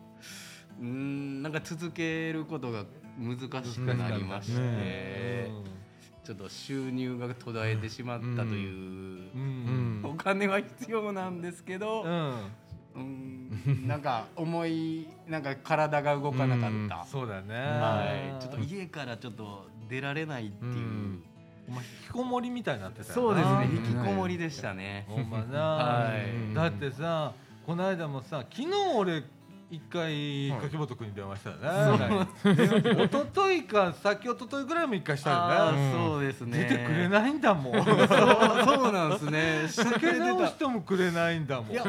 [0.79, 2.85] うーんなんか続けることが
[3.19, 5.75] 難しくなりまして、ね
[6.25, 9.29] ちょっと収入が途絶えてしまったという
[10.25, 13.03] 金は必要なんですけど、うん。
[13.03, 17.53] んなんか重いなんか体が動かなかった、そうだね。
[17.53, 21.23] はい、ちょっと家からちょっと出られないっていう、うん。
[21.67, 23.69] お前引きこもりみたいになってたそうですね。
[23.69, 23.75] うん。
[23.77, 26.55] 引きこもりでしたね、ほんまな、はい。
[26.55, 27.33] だってさ
[27.67, 29.23] この間もさ昨日俺
[29.71, 30.61] 一回はい。
[30.61, 32.27] 柿本君に電話したよね、
[33.03, 35.77] 一昨日か先一昨日ぐらいも一回したあよね。
[35.79, 36.59] ーそうですね。
[36.59, 37.73] 出てくれないんだもん。
[37.73, 39.67] そうそうなんですね。
[39.67, 41.71] してかけ直してもくれないんだもん。
[41.71, 41.83] いや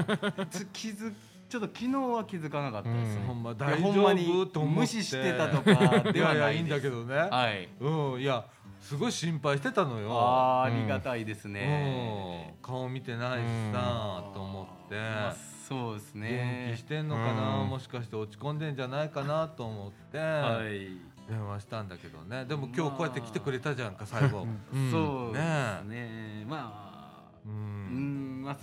[0.50, 1.12] つ気づ
[1.48, 7.68] ちょっと昨日は気づかなかったですね、ほんま大丈夫と無視してたとかではないやいいんだけどね、はい。
[7.78, 8.44] うんいや
[8.80, 10.10] すごい心配してたのよ。
[10.12, 11.54] ありがたいですうん。
[11.54, 14.94] ね、顔見てないしさと思って。
[14.94, 17.68] まあそうです元ね気してんのかな、うん。
[17.68, 20.90] もしかして落ち込んでんじゃないかなと思って、はい、
[21.28, 22.44] 電話したんだけどね。
[22.44, 24.46] でも今日こうやって来てくれたじゃんか最後。
[24.72, 24.90] うん。
[24.92, 26.44] そうですね。
[26.48, 27.06] まあ。
[27.44, 28.56] ううんんまあ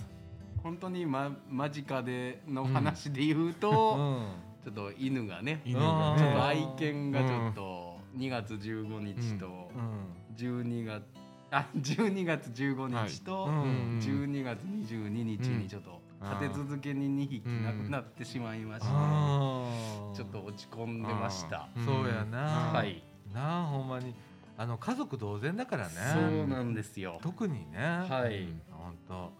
[0.62, 4.26] 本当に、ま、間近での話で言ううと、ん。
[4.64, 6.18] ちょっと犬がね犬がね。
[6.18, 10.34] ちょっと愛犬がちょっと2月15日とうん。
[10.36, 11.02] 12月
[11.50, 13.98] あ12月15日とうん。
[14.02, 21.68] 12月22日にちょっと立て続けに2匹亡くなってしまいまして、ちょっと落ち込んでました。
[21.76, 21.84] うん。
[21.84, 22.38] そうやな、
[22.72, 24.14] はい、なあほんまに。
[24.56, 25.94] あの家族同然だからね。
[26.12, 27.18] そうなんですよ。
[27.22, 29.32] 特にね、はい、ほんと。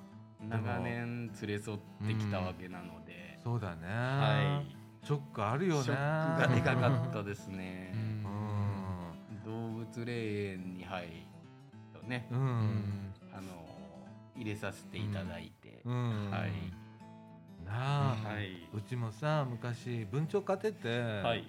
[0.49, 4.63] 長年連れ添ってきたわけなので、そうだね、は
[5.03, 5.85] い、ショックあるよね。
[5.85, 7.95] ショックがでかかったですね。
[9.45, 11.09] う動物霊園に入
[11.95, 13.43] とね、んうん、あの
[14.37, 18.69] 入れさせていただいて、うんはい、なあ、はい。
[18.75, 21.45] うちもさ昔文鳥飼ってて、はい、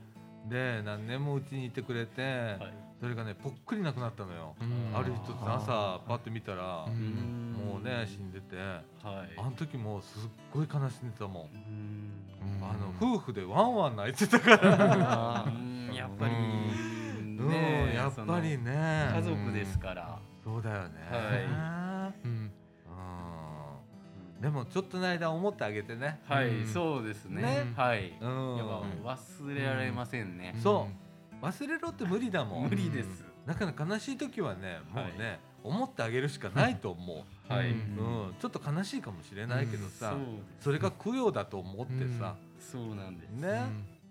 [0.49, 4.97] で何年もうちにいてくれて、はい、それがねぽっくりなくなったのよ、うん。
[4.97, 7.53] ある日一つ朝パッと見たら、うん。
[7.53, 8.55] もうね死んでて。
[8.57, 12.69] はい、あの時もうすっごい悲しんでたもん、うん。
[12.69, 15.45] あの夫婦でワンワン泣いてたから。
[15.47, 15.93] うん。
[15.95, 16.33] やっぱり。
[16.33, 17.49] うん。
[17.49, 19.11] ねやっぱりね。
[19.13, 22.51] 家族ですから、そうだよね、はうん
[24.41, 26.19] でもちょっとの間思ってあげてね。
[26.27, 26.67] はい、うん。
[26.67, 27.41] そうですね。
[27.41, 27.73] ね。
[27.75, 28.57] はい、うん。
[28.57, 28.67] やっ
[29.03, 30.87] ぱ忘れられませんね、そ
[31.41, 31.45] う。
[31.45, 32.67] 忘れろって無理だもん。
[32.69, 38.35] 無理です、だから悲しい時はねもうね、はい思ってあげるしかないと思う、 はい、うん。
[38.39, 40.15] ちょっと悲しいかもしれないけどさ、
[40.59, 43.63] それが供養だと思ってさ、そうなんです、ね、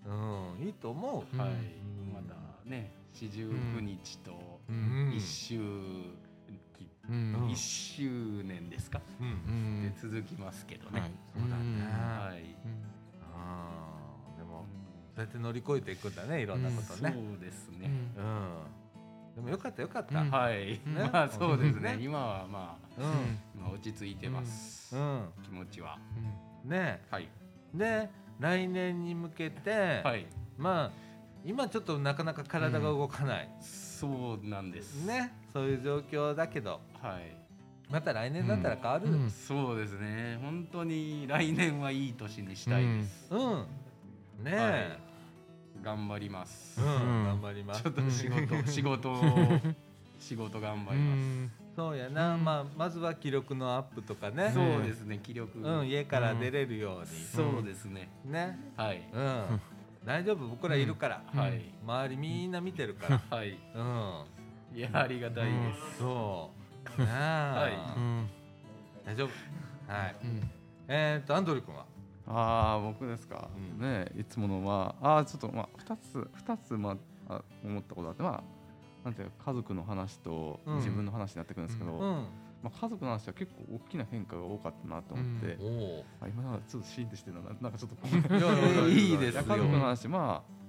[0.04, 0.66] うん。
[0.66, 2.12] いいと思う、はい、ん。
[2.12, 2.34] まだ
[2.64, 5.12] ね四十九日とうん。
[5.16, 5.60] 一周
[7.06, 7.50] 期、うん。
[7.50, 9.82] 一周年ですか、うん。
[9.82, 12.56] で続きますけどね、そうだね、はい、
[13.34, 14.64] あーでも
[15.14, 17.14] そうやって乗り越えていくんだねいろんなことね。
[17.14, 20.20] そうですね、うん、でもよかったよかった。
[20.20, 20.30] うん。
[20.30, 20.80] はい、ね
[21.12, 21.96] まあそうですね。
[21.96, 25.28] ね今はまあ落ち着いてます、うん。
[25.42, 25.98] 気持ちは。
[26.64, 27.02] ね。
[27.10, 27.28] はい。
[27.74, 28.08] で
[28.40, 30.26] 来年に向けて、はい。
[30.56, 31.04] まあ
[31.44, 35.04] 今ちょっとなかなか体が動かない、そうなんです。
[35.04, 37.36] ねそういう状況だけどはい。
[37.88, 39.30] また来年だったら変わる、うん。
[39.30, 40.38] そうですね。
[40.42, 43.40] 本当に来年はいい年にしたいです、うん。
[44.42, 44.98] ねえ、
[45.80, 46.86] 頑張ります、うん。
[46.86, 47.24] うん。
[47.24, 47.82] 頑張ります。
[47.82, 49.22] ちょっと仕事、 仕事を
[50.18, 54.50] 仕事頑張ります、そうやな、まあまずは記録のアップとかね。
[54.52, 55.88] そうですね気力、うん。
[55.88, 58.08] 家から出れるように、そうですね。
[58.24, 58.58] ね。
[58.76, 59.60] はい、うん。
[60.04, 60.48] 大丈夫？
[60.48, 61.62] 僕らいるから、はい。
[61.86, 63.36] 周りみんな見てるから。
[63.36, 63.56] はい。
[63.74, 64.24] うん
[64.74, 65.50] いやありがたいで
[65.92, 66.50] す、そ
[66.98, 67.02] う。
[67.02, 67.68] は
[69.06, 69.28] 大丈夫？
[69.92, 70.16] はい。
[70.88, 71.84] えー、っとアンドリュー君は？
[72.26, 73.80] ああ僕ですか、うん。
[73.80, 76.96] ねいつものまああーちょっとまあ2つ二つま
[77.28, 78.42] ああ思ったことがあってまあ
[79.04, 80.76] なんていうか家族の話とうん。
[80.76, 82.26] 自分の話になってくるんですけど、うん。
[82.62, 89.42] まあ、家族の話は結構大きな変化が多かったなと思って、おおあ今なんかちょっとシーンとしてるのはななんかちょっといいですよ。
[89.42, 90.63] 家族の話まあ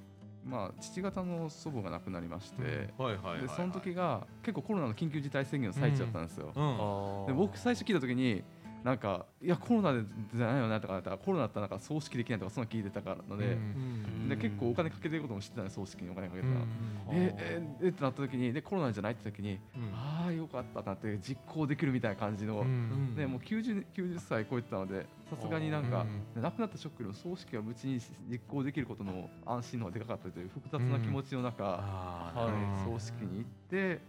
[0.45, 2.61] まあ父方の祖母が亡くなりまして、
[2.97, 7.27] はいはいはいでその時が結構コロナの緊急事態宣言の最中だったんですよ、うん。
[7.27, 8.43] で僕最初聞いた時に
[8.83, 10.03] なんかいやコロナで
[10.35, 14.29] じゃないよなとかだったらコロナだったらなんか葬式できないとかそんなの聞いてたからので、うん。
[14.29, 16.67] で結構お金かけてることも知ってたね葬式にお金かけてたら、うん。
[17.11, 19.59] えええってなった時にでコロナじゃないって時に、うん。
[19.91, 20.14] ああよ
[20.55, 23.15] かったなって実行できるみたいな感じの、うん。
[23.15, 33.99] ね、もう 90, 90歳超えてたのでさすがになんか、亡くなったショックよりも葬式は無事に実行できることの安心の方がでかかったという複雑な気持ちの中、あーはい葬式に行って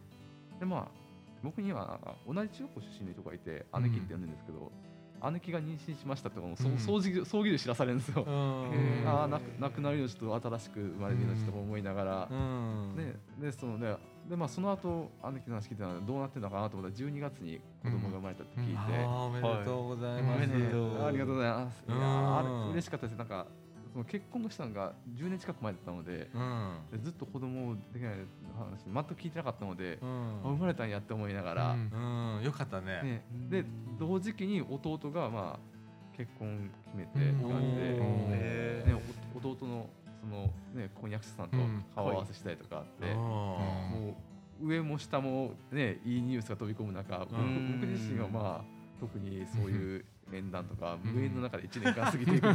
[0.58, 0.88] でまあ
[1.42, 4.72] 僕にはなんか同じ中学校出身の人がいて姉貴って呼んでるんですけど、
[5.30, 8.24] 姉貴が妊娠しましたってのをそうん葬儀葬儀で知らされるんですよ。
[9.06, 12.96] ああ亡くなる命と新しく生まれる命とか思いながら、うん。
[12.96, 13.96] ね、でそのね
[14.28, 20.48] でまあその後姉貴の話聞いてたのでどうなってるのかなと思ったら12月に子供が生まれたって聞いて、あーおめでとうございます、はい。
[20.48, 21.84] おめでとうありがとうございます。
[21.86, 23.16] いやうんーあれ嬉しかったです。
[23.16, 23.46] なんか
[23.92, 26.78] その結婚したのが10年近く前だったので、うん。
[26.92, 28.14] でずっと子供できない
[28.58, 30.40] 話全く聞いてなかったので、うん。
[30.44, 32.42] あ生まれたんやって思いながら、うん。
[32.42, 33.02] よかったね。
[33.02, 33.64] ね、で
[33.98, 37.82] 同時期に弟がまあ結婚決めてうん感じで、
[38.86, 39.02] ね、
[39.34, 39.88] お弟の
[40.20, 41.84] そのね婚約者さんとうん。
[41.94, 43.16] 顔合わせしたりとかあって、うん。
[43.16, 44.16] も
[44.62, 47.80] う上も下もねいいニュースが飛び込む中、僕ん。
[47.80, 48.64] 僕自身はまあ
[49.00, 52.48] 特にそういう面談とかうん無縁の中で1年間過ぎていく、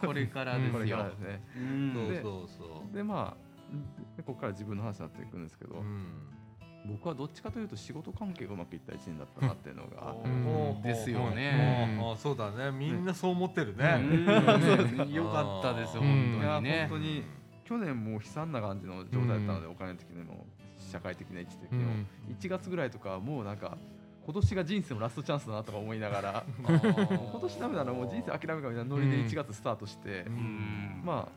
[0.06, 0.96] これからですよ。
[0.96, 1.42] らですね。
[1.56, 1.92] うん。
[1.94, 2.94] そうでそうそう。
[2.94, 6.37] でまあでここから自分の話になっていくんですけど、うん
[6.86, 10.28] 僕はどっちかというと仕事関係がうまくいった1年だったなっていうのがう
[10.78, 10.82] ん。
[10.82, 11.98] ですよね。
[12.00, 12.70] ああそうだね。
[12.70, 15.12] みんなそう思ってるうねん。
[15.12, 16.02] よかったですうん。
[16.02, 16.86] 本当にね。
[16.88, 17.24] 本当に
[17.64, 20.46] 去年もう悲惨な感じの状態だったので、お金的にも
[20.78, 21.92] 社会的な位置的にも、
[22.40, 23.76] 1月ぐらいとかはもうなんか
[24.24, 30.24] 今年が人生のラストチャンスだなとか思いながら 今年ダメならもう人生諦めるかみたいなノリで1月スタートして、
[31.04, 31.28] ま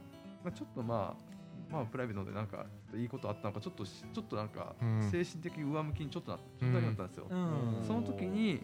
[0.46, 1.32] あちょっとまあ
[1.72, 5.10] まあプライベートでなんかいいことあったのかちょっとしちょっとなんかうん。
[5.12, 7.84] 精神的上向きにちょっとなちょっとだけなったんですよ、うん。
[7.86, 8.62] その時に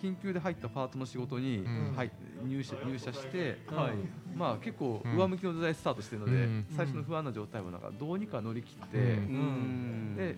[0.00, 1.92] 緊急で入ったパートの仕事にうん。
[1.96, 2.10] 入
[2.44, 4.36] 入社入社して、はい。
[4.36, 5.16] まあ結構うん。
[5.16, 6.66] 上向きの時代スタートしてるので、うん。
[6.76, 9.04] 最初の不安な状態をなんかどうにか乗り切って、うん。
[9.04, 9.08] う
[10.12, 10.16] ん。
[10.16, 10.36] で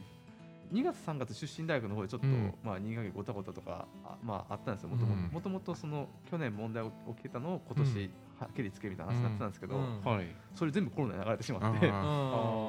[0.73, 2.55] 2月3月出身大学の方でちょっと、うん。
[2.63, 5.15] まあ2ヶ月ごたごたとかあまああったんですよもともと。
[5.15, 5.29] うん。
[5.33, 9.81] もともとその去年問題起きてたのを今年はっきりつけみたいな話になってたんですけど、
[10.55, 11.97] それ全部コロナに流れてしまって な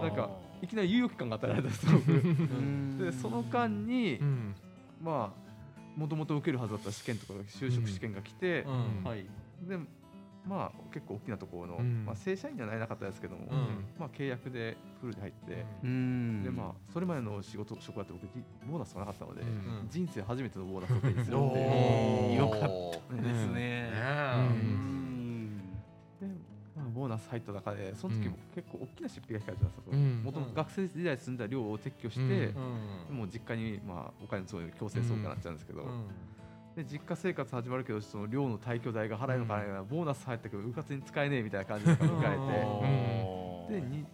[0.07, 0.29] んか
[0.61, 4.55] いきなり猶予期間が与えられたんですよ僕でその間に、うん。
[5.01, 5.49] まあ
[5.95, 9.03] もともと受けるはずだった試験とか就職試験が来て、うん。
[9.03, 9.25] はい。
[9.67, 9.77] で
[10.47, 12.05] まあ結構大きなところの、うん。
[12.05, 13.85] まあ、正社員にはなれなかったですけども、ん。
[13.99, 16.43] まあ、契約でフルで入って、うん。
[16.43, 19.87] でまあそれまでの仕事職場って僕じボーナスがなかったので、うん。
[19.89, 21.59] 人生初めてのボーナスを手にするおんで
[22.31, 22.35] ー。
[22.35, 24.98] よかっねですね
[26.99, 32.29] ボーナス入った中でその時も結構大きな出費が控えてたんですもともと学生時代住んだ寮を撤去して、うん。
[33.09, 33.17] うん。
[33.19, 36.07] もう実家に、まあ、お金そういう強制送還になっちゃうんですけど、うん。
[36.75, 44.05] で実家生活始まるけどその寮の退去代が払えるのかなボーナス入ったけどうかつに使えねえみたいな感じで迎えて、でに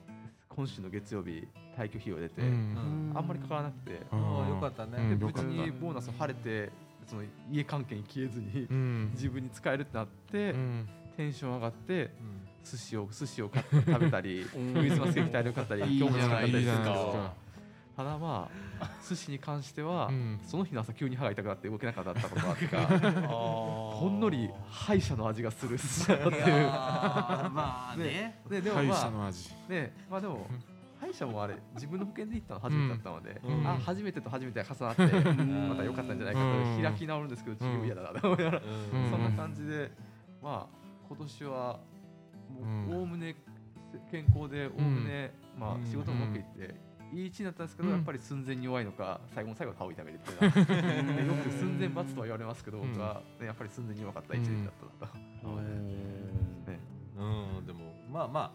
[0.47, 3.11] 今週の月曜日退去費用出て、うん。
[3.15, 4.99] あんまりかからなくて、ああーあよかったね。
[5.19, 6.71] 無事にボーナス晴れて
[7.07, 9.09] その家関係に消えずにうん。
[9.13, 10.87] 自分に使えるってなって、うん。
[11.17, 17.45] テンション上がってうん寿司を寿司を買って食べたり クリスマスケーキ大量買ったり今日もじゃない買ったりするんですけど
[17.95, 18.49] ただま
[18.79, 20.39] あ寿司に関しては、うん。
[20.45, 22.85] その日の朝急に歯が痛くなって動けなかったことがあって か
[23.27, 26.67] ほほんのり歯医者の味がする寿司だっていう。
[26.67, 28.41] まあね。
[28.49, 29.49] ででも会まあ社の味。
[29.69, 30.45] ねまあでも
[30.99, 33.67] 歯医者もあれ自分の保険で行ったの初めてだったので、うん。
[33.67, 35.69] あ初めてと初めてが重なってん。
[35.69, 36.81] また良かったんじゃないかと、うん。
[36.81, 38.61] 開き直るんですけど治療嫌だなと思いながら、
[38.93, 39.09] うん。
[39.09, 39.89] そんな感じで
[40.43, 41.79] まあ今年は
[42.89, 43.35] おおむね
[44.11, 46.75] 健康でおおむね、まうんあ仕事もうまくいって、
[47.13, 47.95] いい位置になったんですけど、うん。
[47.95, 50.53] やっぱり寸前に弱いのか最後の最後で歯を痛めるっていうのは
[51.15, 56.79] で よく寸前罰とは言われますけど、僕は、ね、やっぱり寸前に弱かった一年だったなと、ね。
[57.17, 57.65] うん。
[57.65, 58.51] でもまあまあ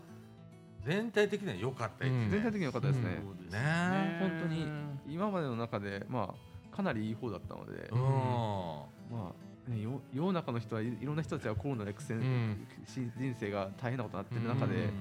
[0.84, 2.18] 全体的には良かった一うん。
[2.20, 4.18] 年全体的に良かったですね、ね。
[4.20, 4.66] 本当に
[5.06, 6.34] 今までの中でま
[6.72, 8.00] あかなりいい方だったので、うん。
[8.00, 9.32] まあ、
[9.70, 12.66] ね、よ世の中の人はいいろんな人たちがコロナで苦戦、うん。
[12.84, 14.92] し人生が大変なことになってる中で、うん。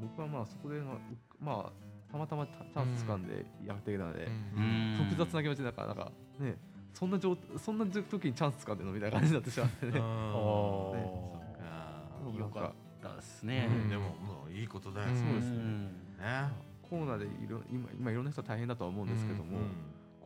[0.00, 0.98] 僕はまあそこでまあう
[1.40, 1.72] まあ
[2.10, 5.06] たまたまチャンス掴んでやってきたので、うん。
[5.10, 6.10] 複雑な気持ちでなんかなんか
[6.40, 6.56] ね
[6.94, 9.92] そんな状そんな時にチャンス掴んでるのみたいな感じになってしまってね。
[9.94, 10.00] うん。
[10.00, 10.96] あそ
[11.52, 12.30] っか。
[12.32, 13.68] ーよかったですね。
[13.70, 13.88] うん。
[13.90, 15.08] でももういいことだよ。
[15.08, 15.84] うんそうですうん。
[16.18, 16.48] ね。
[16.88, 19.58] コロナでいろ今今いろんな人大変だとは思うんですけども、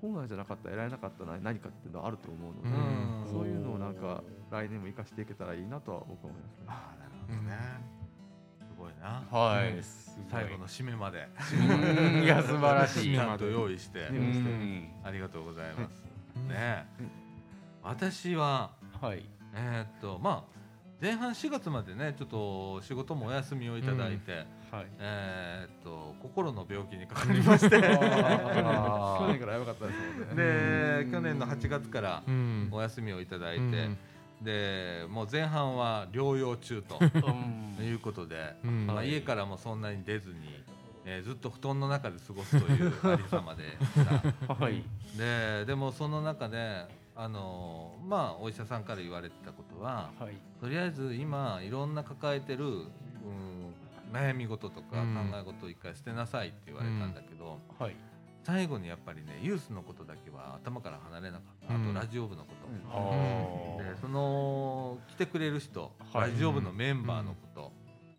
[0.01, 3.33] コロナじゃなかったら得られなかったな何かっていうのはあると思うので、うん。
[3.33, 6.65] そういうのをなんか来年も生かしていけたらいいなとは僕は思いますね。
[6.69, 7.57] ああなるほどね、
[8.61, 9.25] すごいな。
[9.31, 11.29] はい、うんすごい最後の締めまで。
[11.53, 12.23] うん。
[12.23, 13.15] いや 素晴らしい。
[13.15, 14.09] ちゃんと用意して。
[15.05, 16.05] ありがとうございます。
[16.37, 16.49] うん。
[16.49, 16.87] ね。
[17.83, 19.25] 私ははい。
[19.55, 20.58] えーっとまあ
[21.01, 24.33] 前半4月までねちょっと仕事もお休みをいただいて、
[24.73, 24.87] はい。
[24.99, 27.77] えーっと心の病気にかかりまして。
[27.81, 27.91] 去年
[29.41, 31.05] からやばかったですもんね。
[31.05, 32.69] で去年の8月からうん。
[32.73, 33.99] お休みをいただいて、うん。
[34.43, 37.85] でもう前半は療養中とうん。
[37.85, 38.87] いうことで、うん。
[38.89, 40.37] まあ、家からもそんなに出ずに、
[41.05, 44.55] えーずっと布団の中で過ごすというありさまでした。
[44.55, 44.83] はい。
[45.17, 46.87] ででもその中で
[47.21, 50.37] あのまあお医者さんから言われてたことははい。
[50.61, 52.87] とりあえず今いろんな抱えてる、うん、
[54.13, 55.15] 悩み事とかうん。
[55.31, 57.97] 考え事を一回捨てなさいって言われたんだけど、はい。
[58.45, 61.75] 最後にやっぱりねユースのことだけは頭から離れなかった。
[61.75, 61.87] あうん。
[61.93, 66.31] とラジオ部のこと、あでその来てくれる人、はい。
[66.31, 67.73] ラジオ部のメンバーのこと、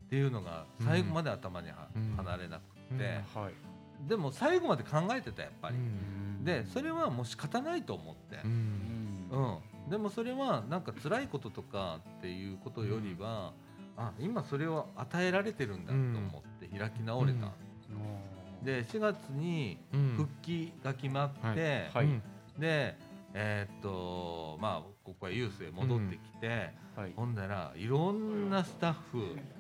[0.07, 2.15] っていうのが最後まで頭にはうん。
[2.17, 2.97] 離れなくうん。
[2.97, 3.53] て、はい
[4.07, 6.45] でも最後まで考えてたやっぱり、うん。
[6.45, 8.37] でそれはもう仕方ないと思って。
[8.43, 9.57] う、うん。
[9.89, 13.53] でもそれはなんか辛いこととかっていうことよりは、
[13.97, 17.51] あ今それを与えられてるんだと思って開き直れた、
[18.63, 20.13] で4月にうん。
[20.15, 21.89] 復帰が決まって、
[22.57, 22.95] で
[23.33, 27.13] えーっとまあここはユースへ戻ってきて、はい。
[27.15, 29.19] ほんだらいろんなスタッフ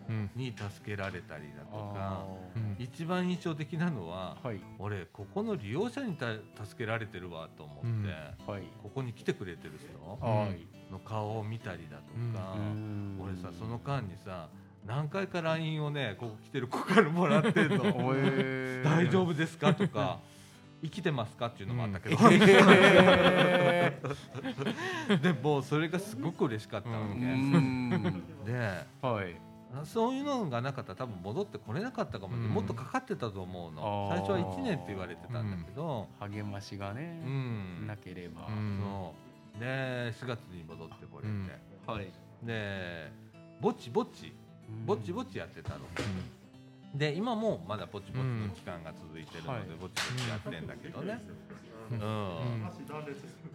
[0.09, 0.29] うん。
[0.35, 2.75] に助けられたりだとかあうん。
[2.79, 4.61] 一番印象的なのは、ーはい。
[4.79, 6.33] 俺ここの利用者にた
[6.65, 8.53] 助けられてるわと思って、うん。
[8.53, 8.63] はい。
[8.83, 10.67] ここに来てくれてる人はい。
[10.91, 12.03] の顔を見たりだと
[12.37, 13.19] か、うん。
[13.21, 14.49] 俺さその間にさ
[14.85, 17.83] 何回か LINE をねここ来てる子からもらってんの。
[18.83, 20.19] 大丈夫ですかとか
[20.81, 23.99] 生きてますかっていうのもあったけど、へ
[25.21, 28.45] でもそれがすごく嬉しかったわーうけ、ん。
[28.45, 29.35] ではい。
[29.83, 32.43] そういうのがなかったら多分戻ってこれなかったかも、うん。
[32.47, 34.07] もっとかかってたと思うの。
[34.11, 36.07] 最初は1年って言われてたんだけど。
[36.19, 38.47] 励ましがねうん、なければ。
[38.47, 38.79] うん。
[38.81, 39.13] そ
[39.57, 39.59] う。
[39.59, 39.65] で
[40.13, 41.49] 4月に戻ってこれて、うん。
[41.85, 42.11] はい。
[42.43, 43.11] で
[43.59, 44.33] ぼちぼち。
[44.85, 45.79] ぼちぼちやってたの、
[46.93, 51.21] で今もまだぼちぼちの期間が続いてるので、うんぼちぼちやってんだけどね、
[51.91, 51.99] ううん。
[51.99, 52.69] んうん。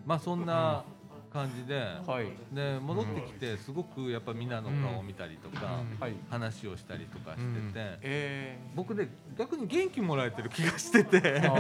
[0.07, 0.85] まあそんな
[1.33, 2.27] 感じで、はい。
[2.55, 6.01] で戻ってきてすごくやっぱみんなの顔を見たりとか、うん。
[6.01, 6.15] はい。
[6.31, 7.73] 話をしたりとかしてて、うん。
[8.03, 11.43] え僕ね逆に元気もらえてる気がしてて。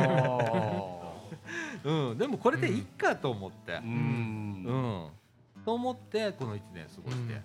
[1.84, 3.72] うん、でもこれでいいかと思って。
[3.72, 4.62] ーう、うん。
[5.06, 5.10] ん
[5.64, 7.40] と思ってこの1年過ごして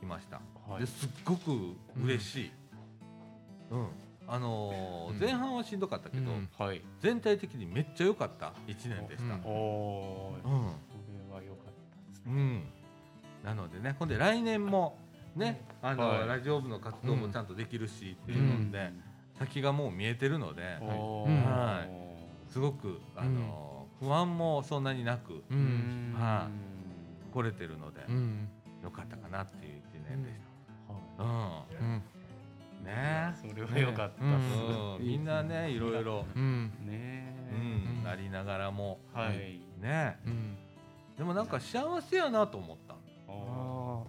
[0.00, 0.80] きました、はい。
[0.80, 2.57] ですっごく嬉しい、うん
[4.26, 5.18] あのーうん。
[5.18, 6.48] 前半はしんどかったけど、うん。
[6.58, 6.82] はい。
[7.00, 8.52] 全体的にめっちゃ良かった。
[8.66, 9.40] 1年でした、うん。
[9.44, 10.50] おうん。
[11.30, 12.62] れは良かったですうん、
[13.44, 14.98] なのでねほんで来年も
[15.34, 16.28] ねあの、はい。
[16.28, 18.92] ラジオ部の活動もちゃんとできるしっていうので、
[19.38, 21.86] 先がもう見えてるので、おうんー
[22.48, 26.12] すごくあの、不安もそんなになくううん。
[26.12, 26.48] んは
[27.32, 28.48] 来れてるので、うん。
[28.82, 30.34] よかったかなっていう一年でし
[30.88, 31.24] はた。
[31.24, 31.92] うん。
[31.92, 32.02] うん
[32.84, 33.34] ね。
[33.44, 34.24] いそれは良かった。
[34.24, 34.54] っねす
[35.00, 36.72] うん、みんなねいろいろ、うん。
[36.86, 37.34] ね。
[37.52, 38.98] うん、なりながらも。
[39.12, 39.60] はい。
[39.80, 40.18] ね。
[40.26, 40.56] うん。
[41.16, 42.94] でもなんか幸せやなと思った。
[43.28, 44.02] あ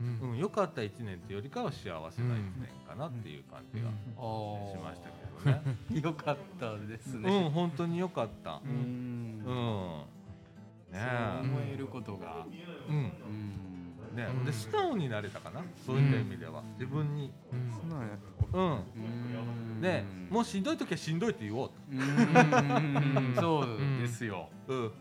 [0.00, 0.30] うん。
[0.30, 5.76] うん、良かった一年ってよりかは幸せな一年かなっていう感じがーしましたけどね。
[6.02, 8.60] 良かったですうねん、本当に良かった。
[8.64, 9.42] うん。
[9.46, 10.92] うん。
[10.92, 12.46] ねそう思えることが。
[12.52, 12.64] え。
[12.88, 12.96] うん。
[12.96, 13.77] うん
[14.18, 14.26] ね。
[14.28, 14.44] うん。
[14.44, 15.62] で素直になれたかな。
[15.86, 17.32] そういった意味では、自分に。
[17.52, 17.72] うん。
[17.72, 18.08] そんなんや
[18.52, 18.72] うん。
[18.72, 19.80] うん。
[19.80, 21.74] で、もうしんどい時はしんどいって言おうと。
[21.90, 23.34] うん。
[23.38, 24.48] そうですよ。
[24.66, 24.92] うん。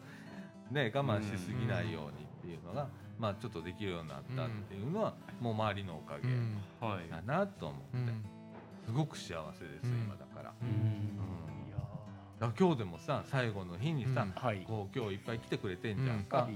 [0.71, 6.27] ね我慢しすぎないようにっていうのが、まあちょっとできるようになったっていうのは、もう周りのおかげ
[7.09, 8.25] だなと思って、うん。
[8.85, 10.03] すごく幸せです、うん。
[10.03, 10.53] 今だから。
[10.61, 10.69] うん。
[11.67, 11.77] いや
[12.39, 14.31] だから今日でもさ最後の日にさ、うん。
[14.31, 14.63] はい。
[14.67, 16.49] こう今日いっぱい来てくれてんじゃんか、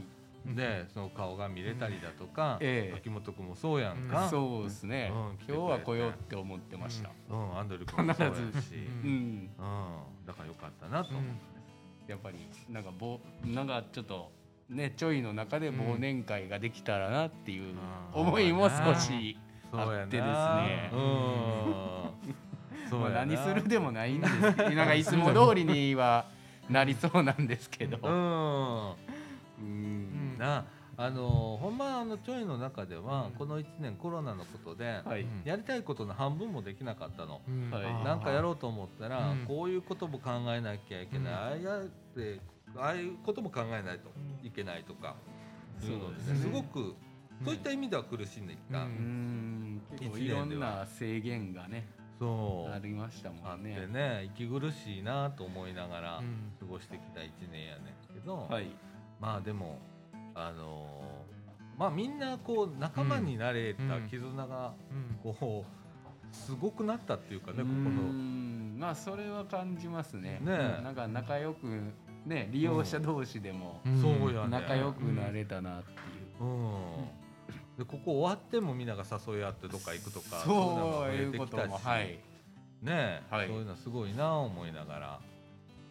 [0.46, 2.98] でその顔が見れたりだとか、ええ。
[2.98, 5.12] 秋元君もそうやんか、そうですね。
[5.48, 7.12] 今日は来ようって思ってました。
[7.30, 8.40] うん、アンドル君もそうやし、
[9.04, 9.50] ううん。
[10.26, 11.24] だからよかったなと思う、
[12.08, 12.38] やっぱり
[12.70, 14.32] なんかぼなんかちょっと
[14.70, 17.76] ねちょいの中で忘年会ができたらなっていう
[18.14, 18.22] うん。
[18.22, 19.38] 思いも少し
[19.72, 20.90] あってですね。
[20.92, 20.96] う
[22.88, 26.26] ん、そう何するでもないんですけどなんかいつも通りには
[26.68, 28.00] なりそうなんですけど。
[28.02, 29.12] うん。
[29.62, 30.66] うんな
[30.98, 35.26] あのほんまあのちょいの中では、この1年コロナのことで、はい。
[35.46, 37.42] やりたいことの半分もできなかったの。
[37.48, 37.72] うん。
[37.72, 38.04] はい。
[38.04, 39.46] なんかやろうと思ったら、うん。
[39.48, 41.84] こういうことも考えなきゃいけない、ああやっ
[42.14, 42.42] て
[42.76, 44.12] ああいうことも考えないと
[44.44, 45.16] いけないとか
[45.84, 46.96] いうのですねすごく
[47.44, 51.88] そういった意味では苦しんできた、ううん結構一いろんな制限がね
[52.20, 52.72] そう。
[52.72, 56.54] ありましたあってもんねね息苦しいなと思いながらうん。
[56.60, 58.68] 過ごしてきた1年やねんけど、はい。
[59.20, 59.80] まあでも
[60.36, 61.12] あのー
[61.80, 64.74] まあみんなこう仲間になれたうん絆が
[65.24, 65.34] うん。
[65.34, 67.90] こうすごくなったっていうかねここうの。
[67.90, 70.40] んまあそれは感じますね。
[70.42, 70.82] ねえ。
[70.84, 71.66] なんか仲良く
[72.26, 73.82] ね利用者同士でも
[74.50, 75.94] 仲良くなれたなってい
[76.40, 76.44] う。
[76.44, 77.08] うん。
[77.78, 82.20] でここ終わってもみんなが誘い合ってどっか行くとかそういいううこともはい。
[82.84, 83.48] ねはい。
[83.48, 85.20] そういうのすごいな思いながら。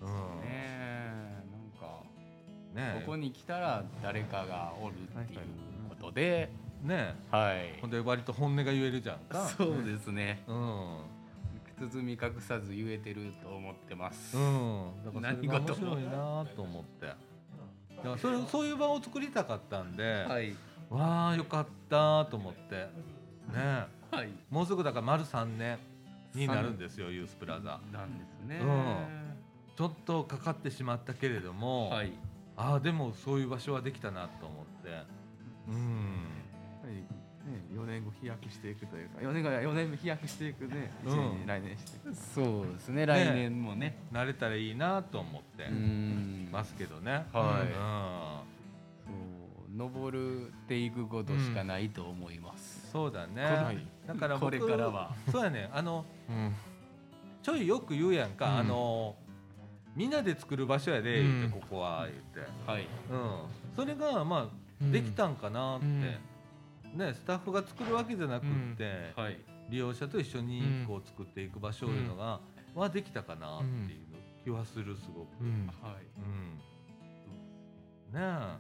[0.03, 0.41] うん。
[0.43, 1.09] ね
[2.74, 3.00] ね。
[3.04, 5.40] ここに来たら誰かがおるっていう
[5.88, 6.50] ことで。
[6.82, 7.14] ね。
[7.30, 7.80] はい。
[7.80, 9.46] ほんで割と本音が言えるじゃんか。
[9.46, 10.42] そうですね。
[10.46, 10.98] うん。
[11.88, 14.36] 包み隠さず言えてると思ってます。
[14.36, 17.06] うん、だからそれが面何事も白いなと思って。
[17.06, 20.54] だからそれそういう場を作りたかったんで、はい。
[20.90, 22.74] わあよかったと思って。
[22.76, 23.86] ね。
[24.10, 24.28] はい。
[24.50, 25.78] もうすぐだから丸3年
[26.34, 27.80] になるんですよユースプラザ。
[27.92, 28.60] なんですね。
[28.60, 32.12] うちょっとかかってしまったけれども、はい
[32.61, 34.88] ああでもそういう場所はできたなと思って。
[35.68, 35.76] うん。
[35.76, 41.12] やっぱりね4年後飛躍していくというか4年後4年目飛躍していくねうん。
[41.12, 43.96] 1年に来年していくそうですね来年もね。
[44.12, 45.64] 慣れたらいいなと思って。
[45.64, 46.48] うん。
[46.52, 47.66] ますけどね、はい。
[47.66, 48.50] うん。
[49.06, 49.12] そ
[49.74, 55.14] う登るっていくことしかないと思います、そうだね、はいだから僕これからは。
[55.30, 55.70] そうやね。
[55.72, 56.54] あのうん。
[57.42, 58.58] ちょいよく言うやんか、うん。
[58.58, 59.14] あの
[59.97, 61.41] みんなで作る場所やで、うん。
[61.41, 62.86] 言ってここは言って、はい。
[63.11, 66.01] うん、それがまあできたんかなって、うん。
[66.01, 69.38] ねスタッフが作るわけじゃなくって、はい。
[69.68, 70.86] 利用者と一緒にうん。
[70.86, 72.41] こう作っていく場所いうのが、
[72.74, 74.01] はできたかなっていう
[74.45, 75.70] 気はするすごく、うん。
[75.82, 75.95] はい。
[78.12, 78.20] うん。
[78.20, 78.59] ね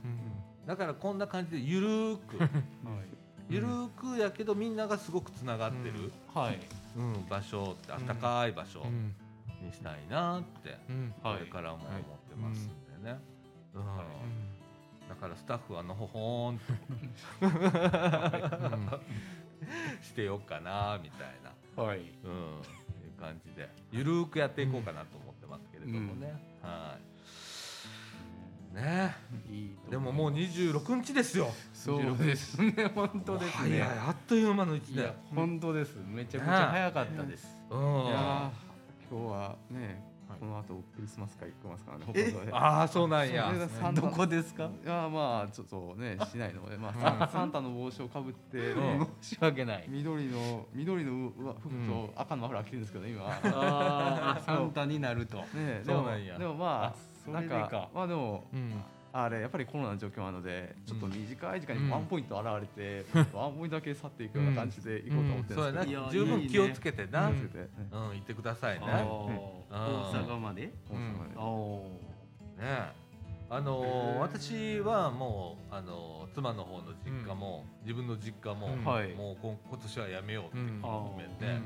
[0.64, 0.66] え。
[0.66, 2.38] だからこんな感じでゆるーく。
[3.48, 6.60] ゆるーくやけどみんながすごくつながってる、はい。
[6.96, 7.26] うん。
[7.28, 8.82] 場所ってあったかい場所。
[8.82, 9.14] うん
[9.60, 11.14] にしたいなって、うん。
[11.22, 11.90] これからも思っ
[12.28, 12.68] てますん
[13.02, 13.18] でね、
[13.74, 13.84] うん。
[15.08, 16.64] だからスタッフはのほほーんと
[20.02, 21.28] してよっかなみたい
[21.76, 21.98] な、はい。
[21.98, 22.10] うん、いう
[23.18, 23.68] 感じで。
[23.92, 26.32] ゆるーくやっていこうかなと思ってますけれどもね、
[26.62, 28.74] はい。
[28.74, 29.16] ね。
[29.50, 31.52] いいとでももう26日ですよ。
[31.74, 32.72] そうですね。
[32.94, 33.82] 本当ですね。
[33.82, 35.12] あっという間の1年。
[35.34, 35.96] 本当です。
[36.06, 37.46] めちゃくちゃ早かったです。
[37.70, 37.78] うん。
[38.06, 38.69] いやー
[39.10, 40.02] 今日はね
[40.38, 43.52] この後クリスマス会行きますからねほとんどでああそうなんや。
[43.92, 44.70] どこですか？
[44.84, 46.70] いやまあちょっとねしないの。
[46.70, 49.08] で、 まあ、サンタの帽子をかぶって、うん。
[49.22, 49.84] 申し訳ない。
[49.88, 55.42] 緑の緑の服と赤のマフラー着てるんですけど今、ねああサンタになると。
[55.56, 56.38] えでもそうなんや。
[56.38, 56.94] でもまあ
[57.24, 58.72] そなんかまあでもうん
[59.12, 61.86] あれやっぱりコロナの状況なのでちょっと短い時間うん。
[61.86, 63.04] にワンポイント現れて、
[63.34, 67.36] ワンポイントだけ去っていくような感じで行こうと思ってるです十分気をつけてな、うん。
[67.36, 68.86] 行ってくださいね。
[68.86, 70.72] 大阪まで？
[70.88, 71.34] 大阪まで。
[72.62, 73.00] ね
[73.52, 78.68] あのー私はもう、あのー妻の方の実家も、自分の実家も、
[79.16, 80.82] もう今今年はやめようってうん。
[81.18, 81.60] 決めて、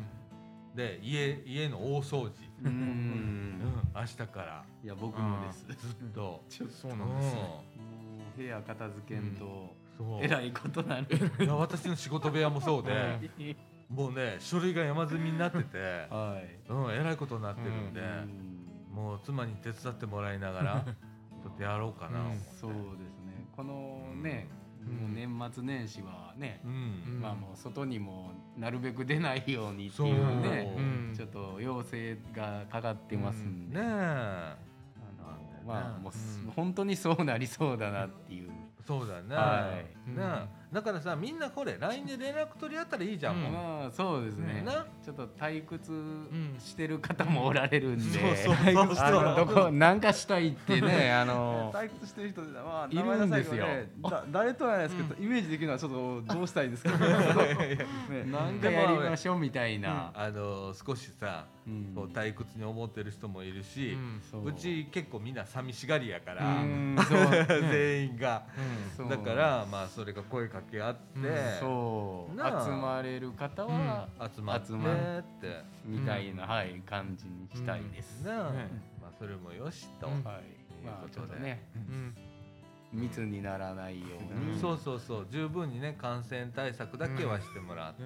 [0.75, 3.61] で家家の大掃除、うーん。
[3.95, 4.64] 明日から。
[4.83, 5.66] いや僕もです。
[5.66, 5.77] ずっ
[6.12, 7.41] と、そうなんですよ。
[7.43, 7.64] も
[8.37, 9.77] う部屋片付けんと
[10.20, 11.07] えらいことなる。
[11.41, 13.20] いや私の仕事部屋もそうで、
[13.89, 15.79] もうね書類が山積みになってて、
[16.11, 16.72] はい。
[16.72, 18.95] うん、えらいことになってるんで、うん。
[18.95, 22.25] もう妻に手伝ってもらいながらちょっとやろうかな。
[22.61, 22.77] そうで
[23.09, 23.47] すね。
[23.57, 27.20] このね、うんもう年末年始はね、うん。
[27.20, 30.80] まあもう外にもなるべく出ないようにっていうねう。
[30.80, 31.14] ん。
[31.16, 33.87] ちょっと要請がかかってますんで、ねえ。
[33.87, 34.57] あ
[35.18, 36.51] のまあもうす、うん。
[36.51, 38.51] 本当にそうなりそうだなっていう、
[38.87, 39.72] そうだね、は
[40.07, 40.11] い。
[40.11, 43.93] ねえだからさみんなこれ LINE で連絡取り合ったらいいじゃん、うん。
[43.93, 44.85] そうですね、な。
[45.05, 45.93] ちょっと退屈
[46.59, 53.66] してる方もおられるんで、そうそうそうあのどこなんかしたいってねあの退屈してる人で、まあ、いるんですよ。
[54.33, 55.93] 誰とはないですけど、イメージできるのはちょっ
[56.27, 57.07] とどうしたいんですけど、ね、
[58.27, 61.93] なんかやりましょうみたいな、あの少しさうん。
[61.95, 63.97] こう退屈に思ってる人もいるし、
[64.31, 64.49] そう。
[64.49, 66.97] うち結構みんな寂しがりやかうら、ん。
[67.09, 67.29] そう。
[67.71, 68.47] 全員が。
[68.97, 69.09] そう。
[69.09, 70.99] だからまあそれが声かけ合って、
[71.61, 71.65] 集
[72.71, 78.53] まれる方は集まってって、みたいな、はい感じにしたいです、なあ。
[78.53, 78.69] ね。
[79.01, 80.23] まあそれもよしと、うん。
[80.23, 80.43] はい。
[80.85, 81.62] まあちょっとね
[82.95, 85.26] 密にならないように、そうそうそう。
[85.30, 88.03] 十分にね感染対策だけはしてもらって、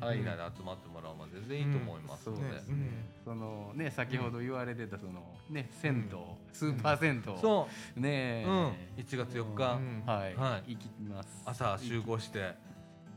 [0.00, 0.06] うん。
[0.06, 0.18] はい。
[0.18, 2.76] みんなで集まってもらうまで全然いいと思いますので、そうですね、
[3.24, 6.18] そのね先ほど言われてたそのね銭湯、
[6.52, 8.42] スーパー銭湯、そね。
[8.42, 8.66] え、う、うん、
[8.96, 10.02] 1月4日、うん。
[10.06, 10.74] はい、はい。
[10.74, 11.42] 行きます。
[11.46, 12.54] 朝集合して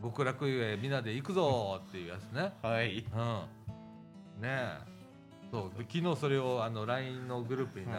[0.02, 2.54] 極楽湯へみんなで行くぞっていうやつね。
[2.62, 3.00] はい。
[3.00, 4.42] うん。
[4.42, 4.97] ねえ
[5.50, 7.96] そうで昨日それをあの LINE のグループに流し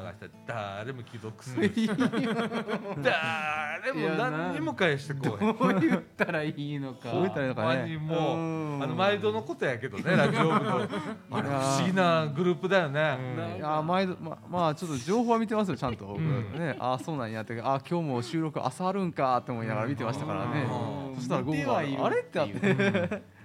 [0.46, 1.72] たら誰も既読する。
[3.02, 7.10] 誰も何にも返してこうへんどう言ったらいいのか。
[7.10, 8.38] どう言ったらいいのかねほんまにもう。
[8.38, 8.82] うん。
[8.82, 10.88] あの毎度のことやけどねラジオ部の。
[11.30, 13.56] あれ不思議なグループだよね、うん。
[13.56, 16.04] いや毎度ままあちょっと情報は見てますよちゃんと。
[16.04, 16.52] 僕、ん。
[16.58, 17.58] ねああそうなんやって。
[17.62, 20.68] あ今日も収録朝あるんかって思いながら見てましたからね、
[21.08, 21.16] うん。
[21.16, 23.38] そしたら午後見てはいるあれってあって。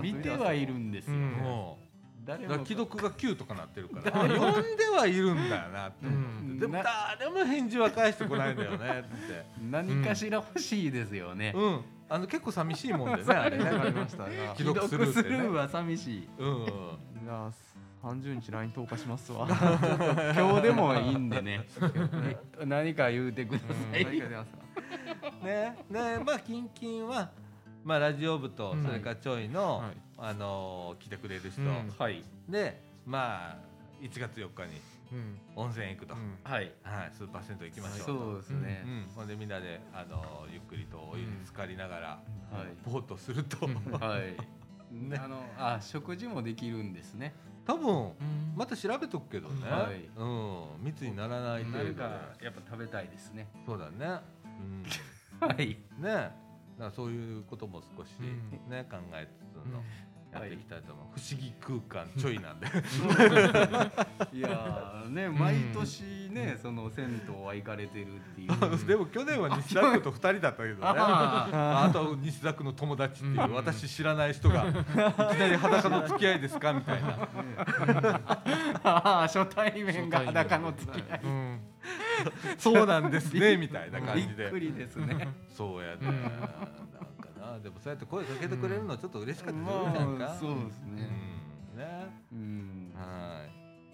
[0.00, 1.81] 見てはいるんですよ、うんもう
[2.24, 6.58] 誰も既読が9とかなってるからあ読んではいるんだよなって思って、うん。
[6.60, 9.44] でも誰も返事は返してこないんだよねって。
[9.70, 11.80] 何かしら欲しいですよね、うん。
[12.08, 13.64] あの結構寂しいもんでねあれね。
[13.64, 15.28] わかりました既読スルーってね。
[15.28, 16.28] 既読は寂しい。
[16.38, 16.62] うん。
[16.62, 16.66] い
[17.26, 17.50] や
[18.04, 19.46] 30日 LINE 投下しますわ。
[20.36, 21.66] 今日でもいいんでね。
[22.24, 23.66] え 何か言うてくださ
[23.98, 24.04] い、
[25.44, 25.76] ね。
[25.90, 26.18] ね。
[26.24, 27.30] まあキンキンは
[27.84, 28.84] まあラジオ部とうん。
[28.84, 31.92] それからちょいの、はいあのー来てくれる人、うん。
[31.98, 32.22] はい。
[32.48, 33.56] でまあ
[34.00, 34.80] 1月4日に
[35.12, 35.38] うん。
[35.56, 36.38] 温泉行くと、うん。
[36.44, 36.72] はい。
[36.82, 38.06] はいスーパー銭湯行きましょうと。
[38.06, 42.88] そうですね、うん、ほんでみんなで、あのーゆっくりとお湯に浸かりながら、はい。
[42.88, 44.36] ぼーっとすると、はい、
[44.94, 45.18] ね。
[45.18, 47.34] あのあ食事もできるんですね。
[47.66, 48.54] 多分うん。
[48.56, 50.08] また調べとくけどね、はい。
[50.16, 51.84] うん、密にならない程度で。
[51.84, 52.04] 何か
[52.40, 53.48] やっぱ食べたいですね。
[53.66, 54.20] そうだね、
[55.40, 55.76] うん、 はい。
[55.98, 56.02] ね。
[56.02, 56.32] だか
[56.78, 58.70] らそういうことも少しうん。
[58.70, 59.82] ね、考えつつの
[60.32, 62.66] やっていきたいと思う、不思議空間ちょいなんで。
[64.32, 68.48] いやーね毎年ねその銭湯は行かれてるっていう。
[68.86, 70.80] でも去年は西田君と2人だったけどね。
[70.82, 74.76] ああと西田君の友達っていう私知らない人が いき
[75.38, 77.28] なり裸の付き合いですかみたいな。
[79.28, 81.20] 初対面が裸の付き合い。
[81.22, 81.60] うん。
[82.58, 84.44] そうなんですねみたいな感じで。
[84.44, 85.28] びっくりですね。
[85.50, 86.00] そうやね、
[87.56, 89.60] うんなんかなでもそうやって声かけてくれるのちょっと嬉しかった
[89.92, 91.08] じゃんか、まあそうですね。
[91.72, 91.78] うん。
[91.78, 92.22] ね。
[92.32, 92.92] うん。
[92.96, 93.50] はい。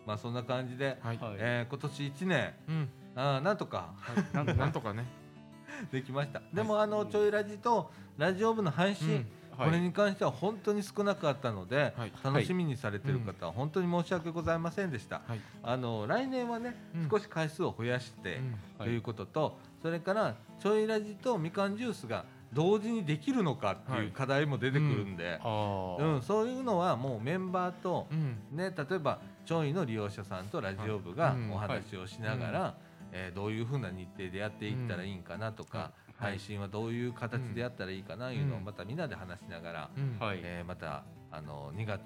[0.06, 1.18] まあそんな感じで、はい。
[1.18, 2.88] はいえー今年1年うん。
[3.14, 3.94] あーなんとか
[4.32, 5.04] なんなんとかね。
[5.92, 6.40] できました。
[6.52, 9.26] でもあのちょいラジとラジオ部の配信、うん。
[9.58, 12.12] これに関しては本当に少なかったので、はい。
[12.22, 15.40] 楽しみにされてる方は本当に申し訳ございませんでした、はい。
[15.62, 17.08] あの来年はね、うん。
[17.10, 18.52] 少し回数を増やして、うん。
[18.52, 18.88] はい。
[18.88, 28.56] ということとそれからちょいラジとみかんジュースが同時にできるのかっていう課題も出てくるんで、あうんそういうのはもうメンバーと、うん。
[28.56, 31.52] ね、例えばちょいの利用者さんとラジオ部がうん。
[31.52, 32.74] お話をしながら、
[33.12, 35.92] えーどういうふうな日程でやっていったらいいんかなとか、はい。
[36.32, 38.64] 配信はどういう形でやったらいいかないうのをうん。
[38.64, 40.18] またみんなで話しながら、うん。
[40.18, 40.40] はい。
[40.42, 42.00] えーまたあの2月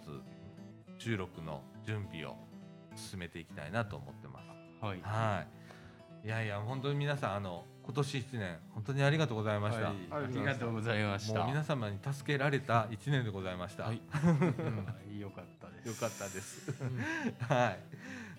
[0.99, 2.37] 収録の準備を
[2.97, 4.85] 進めていきたいなと思ってます。
[4.85, 5.01] はい。
[5.03, 5.45] は
[6.25, 6.27] い。
[6.27, 9.87] いやいや本当に皆さんあの今年1年本当にありがとうございました。
[9.87, 13.85] はいありがとうございましたもう皆様に助けられた1年でございました。
[13.85, 14.23] はいは
[15.15, 16.73] いよかったですよかったです。
[16.81, 17.79] うんはい。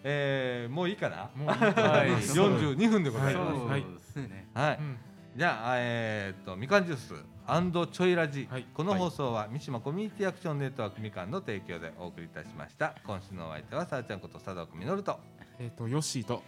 [0.06, 1.30] えー、もういいかな？
[1.36, 3.60] もういいかなはい42分でございます。
[3.66, 4.78] はいですねはい。
[4.80, 4.98] うん
[5.36, 7.16] じゃあえーっとみかんジュース
[7.92, 12.94] ちょいラジ、はいこの放送は三島コミュニティアクションネットワークみかんの提供でお送りいたしました。
[13.04, 15.20] 今週のお相手はさあちゃんこと佐藤みのると。
[15.58, 16.44] えっとヨッシーと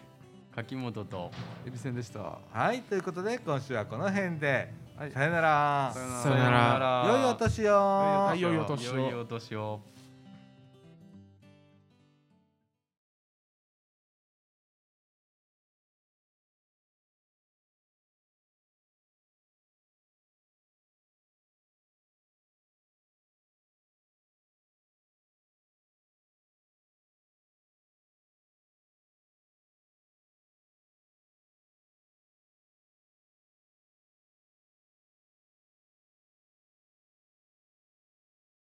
[0.56, 1.32] 柿本と。
[1.68, 2.39] エビセンでした。
[2.51, 5.12] はいということで今週はこの辺で、はい。
[5.12, 5.91] さよなら。
[5.93, 7.06] さよなら。
[7.08, 7.74] 良いお年を。
[7.74, 8.95] はい良いお年を。
[8.95, 9.82] 良いお年を